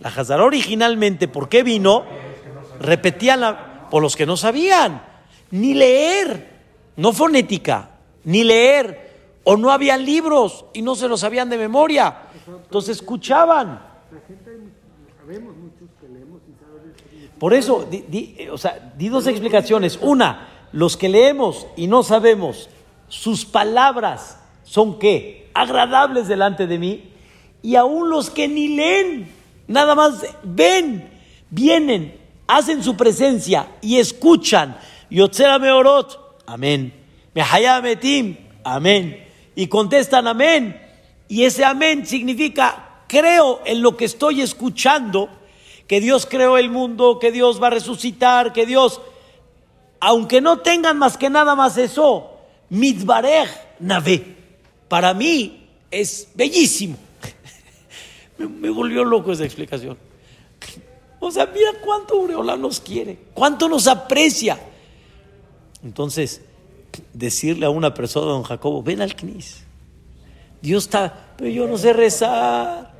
La 0.00 0.08
Hazara 0.08 0.42
originalmente, 0.42 1.28
¿por 1.28 1.50
qué 1.50 1.62
vino? 1.62 2.04
Repetían 2.80 3.42
la, 3.42 3.88
por 3.90 4.00
los 4.00 4.16
que 4.16 4.24
no 4.24 4.38
sabían, 4.38 5.02
ni 5.50 5.74
leer, 5.74 6.51
no 6.96 7.12
fonética, 7.12 7.90
ni 8.24 8.44
leer, 8.44 9.12
o 9.44 9.56
no 9.56 9.70
habían 9.70 10.04
libros 10.04 10.64
y 10.72 10.82
no 10.82 10.94
se 10.94 11.08
los 11.08 11.20
sabían 11.20 11.50
de 11.50 11.58
memoria. 11.58 12.16
Entonces 12.46 12.98
escuchaban. 12.98 13.80
Por 17.38 17.54
eso, 17.54 17.84
di, 17.90 18.36
o 18.52 18.58
sea, 18.58 18.92
di 18.96 19.08
dos 19.08 19.26
explicaciones. 19.26 19.98
Una, 20.00 20.48
los 20.72 20.96
que 20.96 21.08
leemos 21.08 21.66
y 21.76 21.88
no 21.88 22.02
sabemos, 22.02 22.70
sus 23.08 23.44
palabras 23.44 24.38
son 24.62 24.98
qué? 24.98 25.50
Agradables 25.54 26.28
delante 26.28 26.66
de 26.66 26.78
mí. 26.78 27.12
Y 27.60 27.76
aún 27.76 28.10
los 28.10 28.30
que 28.30 28.46
ni 28.48 28.68
leen, 28.68 29.28
nada 29.66 29.94
más 29.94 30.24
ven, 30.42 31.10
vienen, 31.50 32.16
hacen 32.46 32.82
su 32.82 32.96
presencia 32.96 33.68
y 33.80 33.98
escuchan. 33.98 34.78
Yotzera 35.10 35.58
meorot, 35.58 36.21
amén. 36.46 36.92
Mehaya 37.34 37.80
metim, 37.80 38.36
amén. 38.64 39.26
Y 39.54 39.66
contestan 39.66 40.26
amén. 40.26 40.80
Y 41.28 41.44
ese 41.44 41.64
amén 41.64 42.06
significa, 42.06 43.04
creo 43.08 43.62
en 43.64 43.82
lo 43.82 43.96
que 43.96 44.04
estoy 44.04 44.42
escuchando, 44.42 45.28
que 45.86 46.00
Dios 46.00 46.26
creó 46.26 46.58
el 46.58 46.70
mundo, 46.70 47.18
que 47.18 47.32
Dios 47.32 47.62
va 47.62 47.68
a 47.68 47.70
resucitar, 47.70 48.52
que 48.52 48.66
Dios, 48.66 49.00
aunque 50.00 50.40
no 50.40 50.58
tengan 50.58 50.98
más 50.98 51.16
que 51.16 51.30
nada 51.30 51.54
más 51.54 51.76
eso, 51.78 52.38
mitbarej 52.68 53.48
nave, 53.78 54.36
para 54.88 55.14
mí 55.14 55.66
es 55.90 56.28
bellísimo. 56.34 56.96
me, 58.38 58.46
me 58.46 58.70
volvió 58.70 59.04
loco 59.04 59.32
esa 59.32 59.44
explicación. 59.44 59.96
O 61.18 61.30
sea, 61.30 61.46
mira 61.46 61.70
cuánto 61.84 62.16
Ureola 62.16 62.56
nos 62.56 62.80
quiere, 62.80 63.16
cuánto 63.32 63.68
nos 63.68 63.86
aprecia. 63.86 64.58
Entonces, 65.82 66.42
decirle 67.12 67.66
a 67.66 67.70
una 67.70 67.94
persona, 67.94 68.26
don 68.26 68.42
Jacobo, 68.42 68.82
ven 68.82 69.00
al 69.00 69.14
CNIS. 69.14 69.64
Dios 70.60 70.84
está, 70.84 71.34
pero 71.36 71.50
yo 71.50 71.66
no 71.66 71.76
sé 71.76 71.92
rezar, 71.92 72.92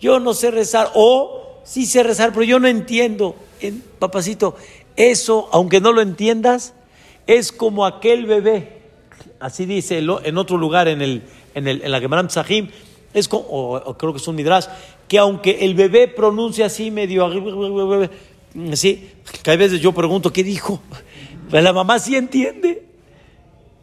yo 0.00 0.20
no 0.20 0.34
sé 0.34 0.50
rezar, 0.50 0.90
o 0.94 1.60
sí 1.64 1.86
sé 1.86 2.02
rezar, 2.02 2.32
pero 2.32 2.44
yo 2.44 2.58
no 2.60 2.68
entiendo. 2.68 3.34
En- 3.60 3.82
papacito, 3.98 4.56
eso, 4.96 5.48
aunque 5.52 5.80
no 5.80 5.92
lo 5.92 6.00
entiendas, 6.00 6.74
es 7.26 7.52
como 7.52 7.86
aquel 7.86 8.26
bebé, 8.26 8.82
así 9.40 9.64
dice 9.64 9.98
en 9.98 10.38
otro 10.38 10.56
lugar 10.56 10.88
en, 10.88 11.02
el, 11.02 11.22
en, 11.54 11.68
el, 11.68 11.82
en 11.82 11.90
la 11.90 12.28
Psahim, 12.28 12.68
es 13.14 13.28
como, 13.28 13.44
o, 13.48 13.96
creo 13.96 14.12
que 14.12 14.18
es 14.18 14.28
un 14.28 14.36
Midrash, 14.36 14.66
que 15.08 15.18
aunque 15.18 15.64
el 15.64 15.74
bebé 15.74 16.08
pronuncia 16.08 16.66
así 16.66 16.90
medio, 16.90 17.26
así, 18.72 19.10
que 19.42 19.50
hay 19.50 19.56
veces 19.56 19.80
yo 19.80 19.92
pregunto, 19.92 20.32
¿qué 20.32 20.42
dijo? 20.42 20.80
Pues 21.52 21.62
la 21.62 21.74
mamá 21.74 21.98
sí 21.98 22.16
entiende. 22.16 22.82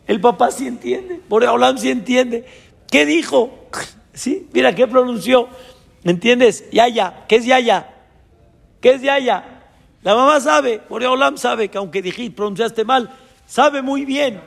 El 0.08 0.19
papá 0.19 0.49
sí 0.49 0.65
entiende, 0.65 1.21
Boreolam 1.29 1.77
sí 1.77 1.91
entiende. 1.91 2.43
¿Qué 2.91 3.05
dijo? 3.05 3.55
Sí, 4.12 4.49
mira 4.51 4.73
qué 4.75 4.86
pronunció. 4.88 5.47
¿Entiendes? 6.03 6.65
Yaya, 6.71 7.23
¿qué 7.29 7.36
es 7.38 7.45
Yaya? 7.45 7.89
¿Qué 8.82 8.93
es 8.93 9.01
Yaya? 9.01 9.62
La 10.01 10.13
mamá 10.15 10.39
sabe, 10.41 10.82
Boreolam 10.89 11.38
sabe 11.38 11.69
que 11.69 11.77
aunque 11.77 12.01
dijiste, 12.01 12.36
pronunciaste 12.36 12.84
mal, 12.84 13.10
sabe 13.45 13.82
muy 13.82 14.03
bien. 14.03 14.41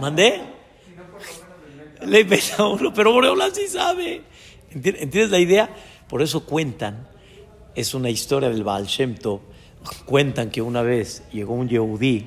¿Mandé? 0.00 0.42
Le 2.04 2.20
inventa 2.20 2.66
uno, 2.66 2.92
pero 2.92 3.12
Boreolam 3.12 3.52
sí 3.54 3.68
sabe. 3.68 4.22
¿Enti- 4.72 4.96
¿Entiendes 4.98 5.30
la 5.30 5.38
idea? 5.38 5.70
Por 6.08 6.20
eso 6.20 6.44
cuentan, 6.44 7.06
es 7.74 7.94
una 7.94 8.10
historia 8.10 8.50
del 8.50 8.64
Baal 8.64 8.84
Shem 8.86 9.14
cuentan 10.06 10.50
que 10.50 10.62
una 10.62 10.82
vez 10.82 11.22
llegó 11.32 11.54
un 11.54 11.68
Yehudí 11.68 12.26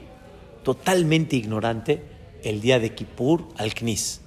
totalmente 0.63 1.35
ignorante 1.35 2.03
el 2.43 2.61
día 2.61 2.79
de 2.79 2.93
Kippur 2.93 3.47
al 3.57 3.73
Knis. 3.73 4.21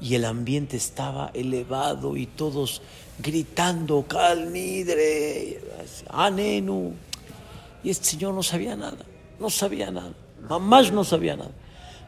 Y 0.00 0.14
el 0.14 0.24
ambiente 0.24 0.76
estaba 0.76 1.30
elevado 1.32 2.16
y 2.16 2.26
todos 2.26 2.82
gritando, 3.18 4.04
Calnidre, 4.08 5.60
Anenu. 6.08 6.92
Y 7.84 7.90
este 7.90 8.06
señor 8.06 8.34
no 8.34 8.42
sabía 8.42 8.76
nada, 8.76 9.04
no 9.38 9.48
sabía 9.50 9.90
nada, 9.90 10.12
mamás 10.48 10.92
no 10.92 11.04
sabía 11.04 11.36
nada. 11.36 11.52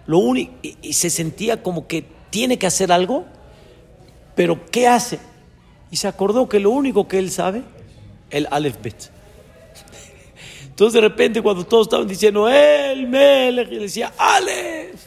Lo 0.06 0.18
único, 0.18 0.52
y, 0.62 0.76
y 0.82 0.92
se 0.92 1.08
sentía 1.08 1.62
como 1.62 1.86
que 1.86 2.04
tiene 2.30 2.58
que 2.58 2.66
hacer 2.66 2.90
algo, 2.90 3.24
pero 4.34 4.66
¿qué 4.66 4.88
hace? 4.88 5.18
Y 5.90 5.96
se 5.96 6.08
acordó 6.08 6.48
que 6.48 6.58
lo 6.58 6.70
único 6.70 7.06
que 7.06 7.18
él 7.18 7.30
sabe, 7.30 7.62
el 8.30 8.48
Aleph 8.50 8.82
Bet. 8.82 9.13
Entonces 10.74 10.94
de 10.94 11.02
repente 11.02 11.40
cuando 11.40 11.64
todos 11.64 11.86
estaban 11.86 12.08
diciendo 12.08 12.48
el 12.48 13.06
Melech, 13.06 13.70
y 13.70 13.76
decía 13.76 14.12
Aleph. 14.18 15.06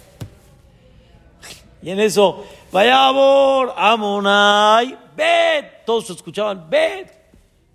Y 1.82 1.90
en 1.90 2.00
eso, 2.00 2.46
Vayabor, 2.72 3.74
Amonai, 3.76 4.98
Bet. 5.14 5.84
Todos 5.86 6.10
escuchaban 6.10 6.70
Bet. 6.70 7.12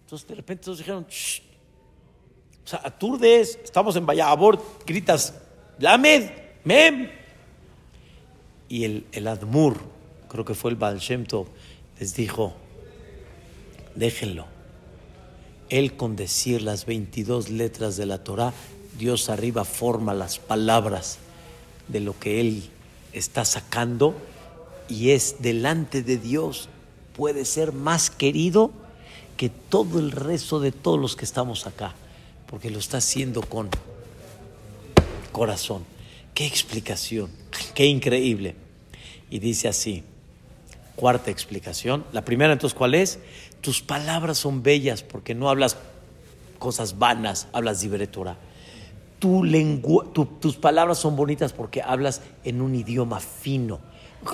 Entonces 0.05 0.27
de 0.27 0.35
repente 0.35 0.65
todos 0.65 0.79
dijeron, 0.79 1.05
"Shh". 1.07 1.43
o 2.65 2.67
sea, 2.67 2.81
aturdes, 2.83 3.59
estamos 3.63 3.95
en 3.97 4.07
Vayabor, 4.07 4.59
gritas, 4.87 5.35
Lamed, 5.79 6.31
Mem. 6.65 7.11
Y 8.71 8.85
el, 8.85 9.05
el 9.13 9.29
Admur, 9.29 9.77
creo 10.31 10.47
que 10.47 10.55
fue 10.55 10.71
el 10.71 10.79
Baal 10.79 10.99
les 11.99 12.15
dijo, 12.15 12.55
déjenlo. 13.95 14.52
Él 15.73 15.97
con 15.97 16.17
decir 16.17 16.61
las 16.61 16.85
22 16.85 17.49
letras 17.49 17.97
de 17.97 18.05
la 18.05 18.23
Torah, 18.23 18.53
Dios 18.99 19.31
arriba 19.31 19.65
forma 19.65 20.13
las 20.13 20.39
palabras 20.39 21.17
de 21.89 22.01
lo 22.01 22.19
que 22.19 22.41
Él 22.41 22.69
está 23.15 23.47
sacando 23.47 24.15
y 24.91 25.11
es 25.13 25.37
delante 25.39 26.03
de 26.03 26.19
Dios, 26.19 26.69
puede 27.17 27.47
ser 27.47 27.73
más 27.73 28.11
querido 28.11 28.71
que 29.39 29.49
todo 29.49 29.99
el 29.99 30.13
resto 30.13 30.61
de 30.61 30.73
todos 30.73 31.01
los 31.01 31.17
que 31.17 31.25
estamos 31.25 31.67
acá, 31.67 31.95
porque 32.47 32.71
lo 32.71 32.79
está 32.79 32.99
haciendo 32.99 33.41
con 33.41 33.71
corazón. 35.33 35.85
Qué 36.35 36.47
explicación, 36.47 37.31
qué 37.75 37.87
increíble. 37.87 38.57
Y 39.31 39.39
dice 39.39 39.69
así, 39.69 40.05
cuarta 40.97 41.31
explicación. 41.31 42.05
La 42.13 42.27
primera 42.27 42.53
entonces, 42.53 42.77
¿cuál 42.77 42.95
es? 42.95 43.19
Tus 43.63 43.81
palabras 43.81 44.39
son 44.39 44.63
bellas 44.63 45.05
porque 45.05 45.35
no 45.35 45.49
hablas 45.49 45.79
cosas 46.59 46.99
vanas, 46.99 47.47
hablas 47.53 47.83
libretura. 47.83 48.37
Tu 49.21 49.47
tus 50.41 50.57
palabras 50.57 50.99
son 50.99 51.15
bonitas 51.15 51.53
porque 51.53 51.81
hablas 51.81 52.23
en 52.43 52.61
un 52.61 52.75
idioma 52.75 53.21
fino, 53.21 53.79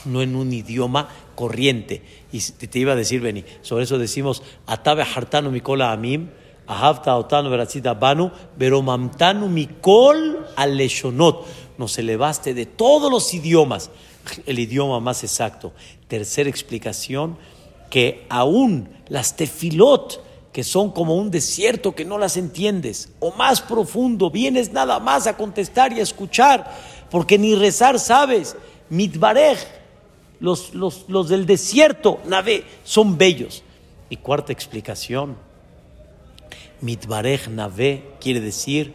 no 0.06 0.22
en 0.22 0.34
un 0.34 0.50
idioma 0.50 1.10
corriente. 1.34 2.02
Y 2.32 2.40
te, 2.40 2.78
iba 2.78 2.94
a 2.94 2.96
decir, 2.96 3.20
Beni, 3.20 3.44
sobre 3.60 3.84
eso 3.84 3.98
decimos, 3.98 4.42
Atabe 4.66 5.02
hartanu 5.02 5.50
mikola 5.50 5.92
amim, 5.92 6.30
ahavta 6.66 7.16
otanu 7.16 7.50
verazita 7.50 7.92
banu, 7.92 8.30
veromamtanu 8.56 9.48
mikol 9.48 10.46
aleshonot. 10.56 11.46
Nos 11.76 11.98
elevaste 11.98 12.54
de 12.54 12.64
todos 12.64 13.10
los 13.12 13.34
idiomas, 13.34 13.90
el 14.46 14.58
idioma 14.58 15.00
más 15.00 15.22
exacto. 15.22 15.74
Tercera 16.08 16.48
explicación, 16.48 17.36
que 17.90 18.26
aún 18.28 18.88
las 19.08 19.36
tefilot, 19.36 20.22
que 20.52 20.64
son 20.64 20.90
como 20.90 21.16
un 21.16 21.30
desierto 21.30 21.94
que 21.94 22.04
no 22.04 22.18
las 22.18 22.36
entiendes, 22.36 23.10
o 23.20 23.32
más 23.32 23.60
profundo, 23.60 24.30
vienes 24.30 24.72
nada 24.72 24.98
más 24.98 25.26
a 25.26 25.36
contestar 25.36 25.92
y 25.92 26.00
a 26.00 26.02
escuchar, 26.02 26.72
porque 27.10 27.38
ni 27.38 27.54
rezar 27.54 27.98
sabes. 27.98 28.56
Mitbarej, 28.90 29.58
los, 30.40 30.74
los, 30.74 31.04
los 31.08 31.28
del 31.28 31.46
desierto, 31.46 32.20
Nave, 32.26 32.64
son 32.84 33.18
bellos. 33.18 33.62
Y 34.10 34.16
cuarta 34.16 34.52
explicación, 34.52 35.36
Mitbarej 36.80 37.48
Nave 37.50 38.14
quiere 38.20 38.40
decir, 38.40 38.94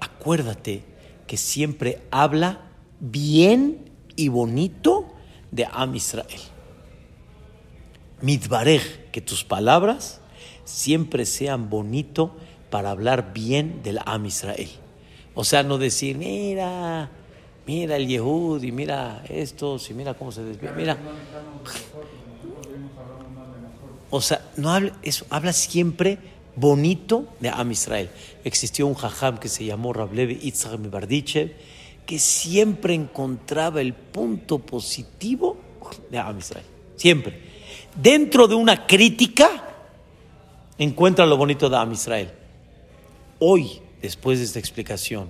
acuérdate 0.00 0.82
que 1.26 1.36
siempre 1.36 2.02
habla 2.10 2.62
bien 3.00 3.92
y 4.16 4.28
bonito 4.28 5.06
de 5.50 5.66
Am 5.70 5.94
Israel. 5.94 6.40
Mitbarej, 8.20 9.10
que 9.12 9.20
tus 9.20 9.44
palabras 9.44 10.20
siempre 10.64 11.24
sean 11.26 11.70
bonito 11.70 12.36
para 12.70 12.90
hablar 12.90 13.32
bien 13.32 13.82
del 13.82 14.00
Am 14.04 14.26
Israel. 14.26 14.68
O 15.34 15.44
sea, 15.44 15.62
no 15.62 15.78
decir, 15.78 16.16
mira, 16.18 17.10
mira 17.66 17.96
el 17.96 18.08
Yehud 18.08 18.62
y 18.62 18.72
mira 18.72 19.24
esto, 19.28 19.78
y 19.88 19.94
mira 19.94 20.14
cómo 20.14 20.32
se 20.32 20.42
desvía, 20.42 20.72
mira. 20.72 20.98
O 24.10 24.20
sea, 24.20 24.42
no 24.56 24.70
habla, 24.72 24.92
eso, 25.02 25.26
habla 25.30 25.52
siempre 25.52 26.18
bonito 26.56 27.28
de 27.40 27.50
Am 27.50 27.70
Israel. 27.70 28.10
Existió 28.44 28.86
un 28.86 28.94
jajam 28.94 29.38
que 29.38 29.48
se 29.48 29.64
llamó 29.64 29.92
Rablevi 29.92 30.40
Itzhak 30.42 30.78
Mibardichev, 30.78 31.54
que 32.04 32.18
siempre 32.18 32.94
encontraba 32.94 33.80
el 33.80 33.94
punto 33.94 34.58
positivo 34.58 35.56
de 36.10 36.18
Am 36.18 36.38
Israel. 36.38 36.66
Siempre. 36.96 37.47
Dentro 38.00 38.46
de 38.46 38.54
una 38.54 38.86
crítica, 38.86 39.50
encuentra 40.78 41.26
lo 41.26 41.36
bonito 41.36 41.68
de 41.68 41.78
Am 41.78 41.90
Israel. 41.90 42.30
Hoy, 43.40 43.80
después 44.00 44.38
de 44.38 44.44
esta 44.44 44.60
explicación, 44.60 45.28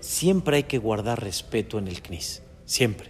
siempre 0.00 0.58
hay 0.58 0.62
que 0.64 0.76
guardar 0.76 1.22
respeto 1.22 1.78
en 1.78 1.88
el 1.88 2.02
CNIS, 2.02 2.42
siempre. 2.66 3.08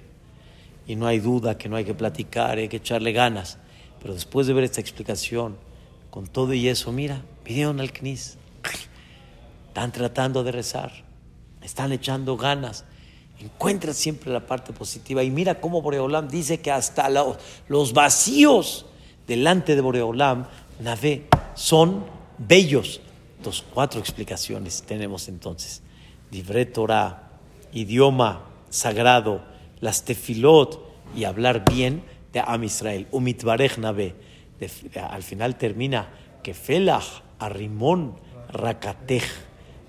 Y 0.86 0.94
no 0.94 1.08
hay 1.08 1.18
duda 1.18 1.58
que 1.58 1.68
no 1.68 1.74
hay 1.74 1.84
que 1.84 1.94
platicar, 1.94 2.58
hay 2.58 2.68
que 2.68 2.76
echarle 2.76 3.10
ganas. 3.10 3.58
Pero 4.00 4.14
después 4.14 4.46
de 4.46 4.52
ver 4.52 4.62
esta 4.62 4.80
explicación, 4.80 5.56
con 6.10 6.28
todo 6.28 6.54
y 6.54 6.68
eso, 6.68 6.92
mira, 6.92 7.22
pidieron 7.42 7.80
al 7.80 7.90
CNIS. 7.90 8.38
Están 9.66 9.90
tratando 9.90 10.44
de 10.44 10.52
rezar, 10.52 10.92
están 11.62 11.90
echando 11.90 12.36
ganas. 12.36 12.84
Encuentra 13.40 13.92
siempre 13.92 14.32
la 14.32 14.46
parte 14.46 14.72
positiva. 14.72 15.22
Y 15.22 15.30
mira 15.30 15.60
cómo 15.60 15.82
Boreolam 15.82 16.28
dice 16.28 16.60
que 16.60 16.70
hasta 16.70 17.08
los 17.68 17.92
vacíos 17.92 18.86
delante 19.26 19.74
de 19.74 19.80
Boreolam, 19.80 20.46
Navé, 20.80 21.26
son 21.54 22.04
bellos. 22.38 23.00
Dos, 23.42 23.64
cuatro 23.74 24.00
explicaciones 24.00 24.82
tenemos 24.86 25.28
entonces. 25.28 25.82
Divré 26.30 26.66
Torah, 26.66 27.30
idioma 27.72 28.46
sagrado, 28.70 29.42
las 29.80 30.04
tefilot 30.04 30.80
y 31.14 31.24
hablar 31.24 31.64
bien 31.64 32.02
de 32.32 32.40
Am 32.40 32.64
Israel. 32.64 33.06
Umitvarech 33.10 33.78
Navé. 33.78 34.14
Al 35.10 35.22
final 35.22 35.56
termina 35.56 36.08
que 36.42 36.54
Felach, 36.54 37.22
Arrimón, 37.38 38.16
Rakatej. 38.48 39.24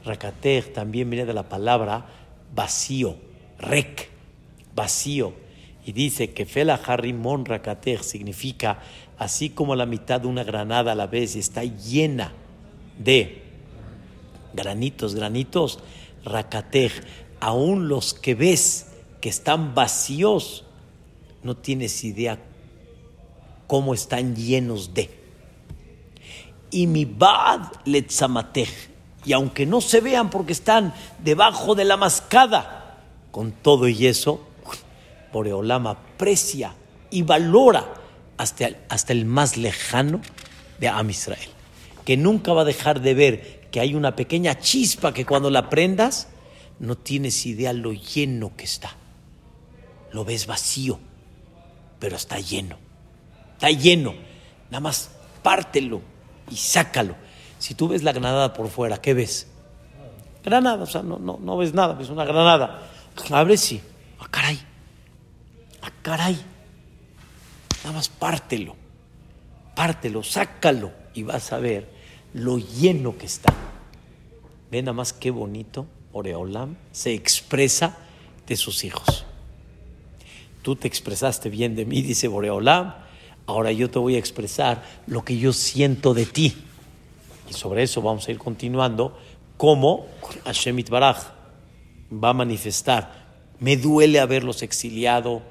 Rakatej 0.03 0.73
también 0.73 1.09
viene 1.09 1.25
de 1.25 1.33
la 1.33 1.47
palabra 1.47 2.05
vacío, 2.53 3.15
rek, 3.59 4.09
vacío. 4.75 5.33
Y 5.85 5.91
dice 5.91 6.33
que 6.33 6.45
Felach, 6.45 6.89
Arrimón, 6.89 7.45
Rakatej 7.45 8.03
significa 8.03 8.79
así 9.17 9.49
como 9.49 9.75
la 9.75 9.85
mitad 9.85 10.21
de 10.21 10.27
una 10.27 10.43
granada 10.43 10.93
a 10.93 10.95
la 10.95 11.07
vez 11.07 11.35
está 11.35 11.63
llena 11.63 12.33
de 12.97 13.43
granitos, 14.53 15.15
granitos, 15.15 15.79
Rakatej, 16.23 16.91
aún 17.39 17.87
los 17.87 18.13
que 18.13 18.33
ves 18.33 18.87
que 19.21 19.29
están 19.29 19.75
vacíos, 19.75 20.63
no 21.43 21.55
tienes 21.55 22.03
idea 22.03 22.39
cómo 23.67 23.93
están 23.93 24.35
llenos 24.35 24.93
de. 24.93 25.09
Y 26.71 26.87
mi 26.87 27.05
bad 27.05 27.71
letzamatej, 27.85 28.69
y 29.23 29.33
aunque 29.33 29.65
no 29.65 29.81
se 29.81 30.01
vean 30.01 30.29
porque 30.29 30.53
están 30.53 30.93
debajo 31.23 31.75
de 31.75 31.85
la 31.85 31.97
mascada, 31.97 32.84
con 33.35 33.51
todo 33.51 33.89
y 33.89 34.07
eso, 34.07 34.47
Boreolam 35.33 35.87
aprecia 35.87 36.73
y 37.11 37.23
valora 37.23 37.93
hasta 38.37 38.67
el, 38.67 38.77
hasta 38.87 39.11
el 39.11 39.25
más 39.25 39.57
lejano 39.57 40.21
de 40.79 40.87
Am 40.87 41.09
Israel, 41.09 41.49
que 42.05 42.15
nunca 42.15 42.53
va 42.53 42.61
a 42.61 42.63
dejar 42.63 43.01
de 43.01 43.13
ver 43.13 43.67
que 43.71 43.81
hay 43.81 43.93
una 43.93 44.15
pequeña 44.15 44.57
chispa 44.57 45.13
que 45.13 45.25
cuando 45.25 45.49
la 45.49 45.69
prendas, 45.69 46.29
no 46.79 46.95
tienes 46.95 47.45
idea 47.45 47.73
lo 47.73 47.91
lleno 47.91 48.55
que 48.55 48.63
está. 48.63 48.95
Lo 50.13 50.23
ves 50.23 50.47
vacío, 50.47 50.97
pero 51.99 52.15
está 52.15 52.39
lleno. 52.39 52.77
Está 53.55 53.69
lleno. 53.69 54.13
Nada 54.69 54.79
más 54.79 55.09
pártelo 55.43 55.99
y 56.49 56.55
sácalo. 56.55 57.17
Si 57.59 57.73
tú 57.73 57.89
ves 57.89 58.01
la 58.01 58.13
granada 58.13 58.53
por 58.53 58.69
fuera, 58.69 59.01
¿qué 59.01 59.13
ves? 59.13 59.47
Granada, 60.41 60.83
o 60.83 60.87
sea, 60.87 61.03
no, 61.03 61.19
no, 61.19 61.37
no 61.41 61.57
ves 61.57 61.73
nada, 61.73 61.95
ves 61.95 62.07
una 62.07 62.23
granada. 62.23 62.94
Abre 63.31 63.57
sí. 63.57 63.81
¡Ah, 64.19 64.27
caray! 64.29 64.59
¡Ah, 65.81 65.91
caray! 66.01 66.37
Nada 67.83 67.95
más 67.95 68.09
pártelo. 68.09 68.75
Pártelo, 69.75 70.23
sácalo 70.23 70.91
y 71.13 71.23
vas 71.23 71.51
a 71.51 71.59
ver 71.59 71.89
lo 72.33 72.57
lleno 72.57 73.17
que 73.17 73.25
está. 73.25 73.53
Ve 74.71 74.81
nada 74.81 74.93
más 74.93 75.13
qué 75.13 75.31
bonito 75.31 75.85
Oreolam 76.11 76.75
se 76.91 77.13
expresa 77.13 77.97
de 78.47 78.55
sus 78.55 78.83
hijos. 78.83 79.25
Tú 80.61 80.75
te 80.75 80.87
expresaste 80.87 81.49
bien 81.49 81.75
de 81.75 81.85
mí, 81.85 82.01
dice 82.01 82.27
Boreolam, 82.27 82.95
ahora 83.45 83.71
yo 83.71 83.89
te 83.89 83.99
voy 83.99 84.15
a 84.15 84.19
expresar 84.19 84.83
lo 85.07 85.23
que 85.23 85.37
yo 85.37 85.53
siento 85.53 86.13
de 86.13 86.25
ti. 86.25 86.55
Y 87.49 87.53
sobre 87.53 87.83
eso 87.83 88.01
vamos 88.01 88.27
a 88.27 88.31
ir 88.31 88.37
continuando, 88.37 89.17
cómo 89.57 90.07
Hashem 90.45 90.83
Baraj 90.89 91.34
va 92.11 92.29
a 92.29 92.33
manifestar. 92.33 93.25
Me 93.59 93.77
duele 93.77 94.19
haberlos 94.19 94.63
exiliado, 94.63 95.41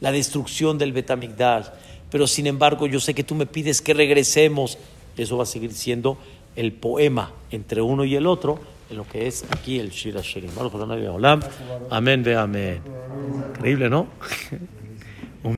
la 0.00 0.12
destrucción 0.12 0.78
del 0.78 0.92
Betamigdash, 0.92 1.66
pero 2.10 2.26
sin 2.26 2.46
embargo 2.46 2.86
yo 2.86 3.00
sé 3.00 3.14
que 3.14 3.24
tú 3.24 3.34
me 3.34 3.46
pides 3.46 3.82
que 3.82 3.94
regresemos. 3.94 4.78
Eso 5.16 5.36
va 5.36 5.42
a 5.42 5.46
seguir 5.46 5.72
siendo 5.74 6.18
el 6.56 6.72
poema 6.72 7.32
entre 7.50 7.82
uno 7.82 8.04
y 8.04 8.16
el 8.16 8.26
otro, 8.26 8.58
en 8.90 8.96
lo 8.96 9.06
que 9.06 9.26
es 9.26 9.44
aquí 9.50 9.78
el 9.78 9.90
Shira 9.90 10.20
Shirim. 10.22 10.50
Amén, 11.90 12.22
ve 12.22 12.36
amén. 12.36 12.80
Increíble, 13.56 13.90
¿no? 13.90 14.06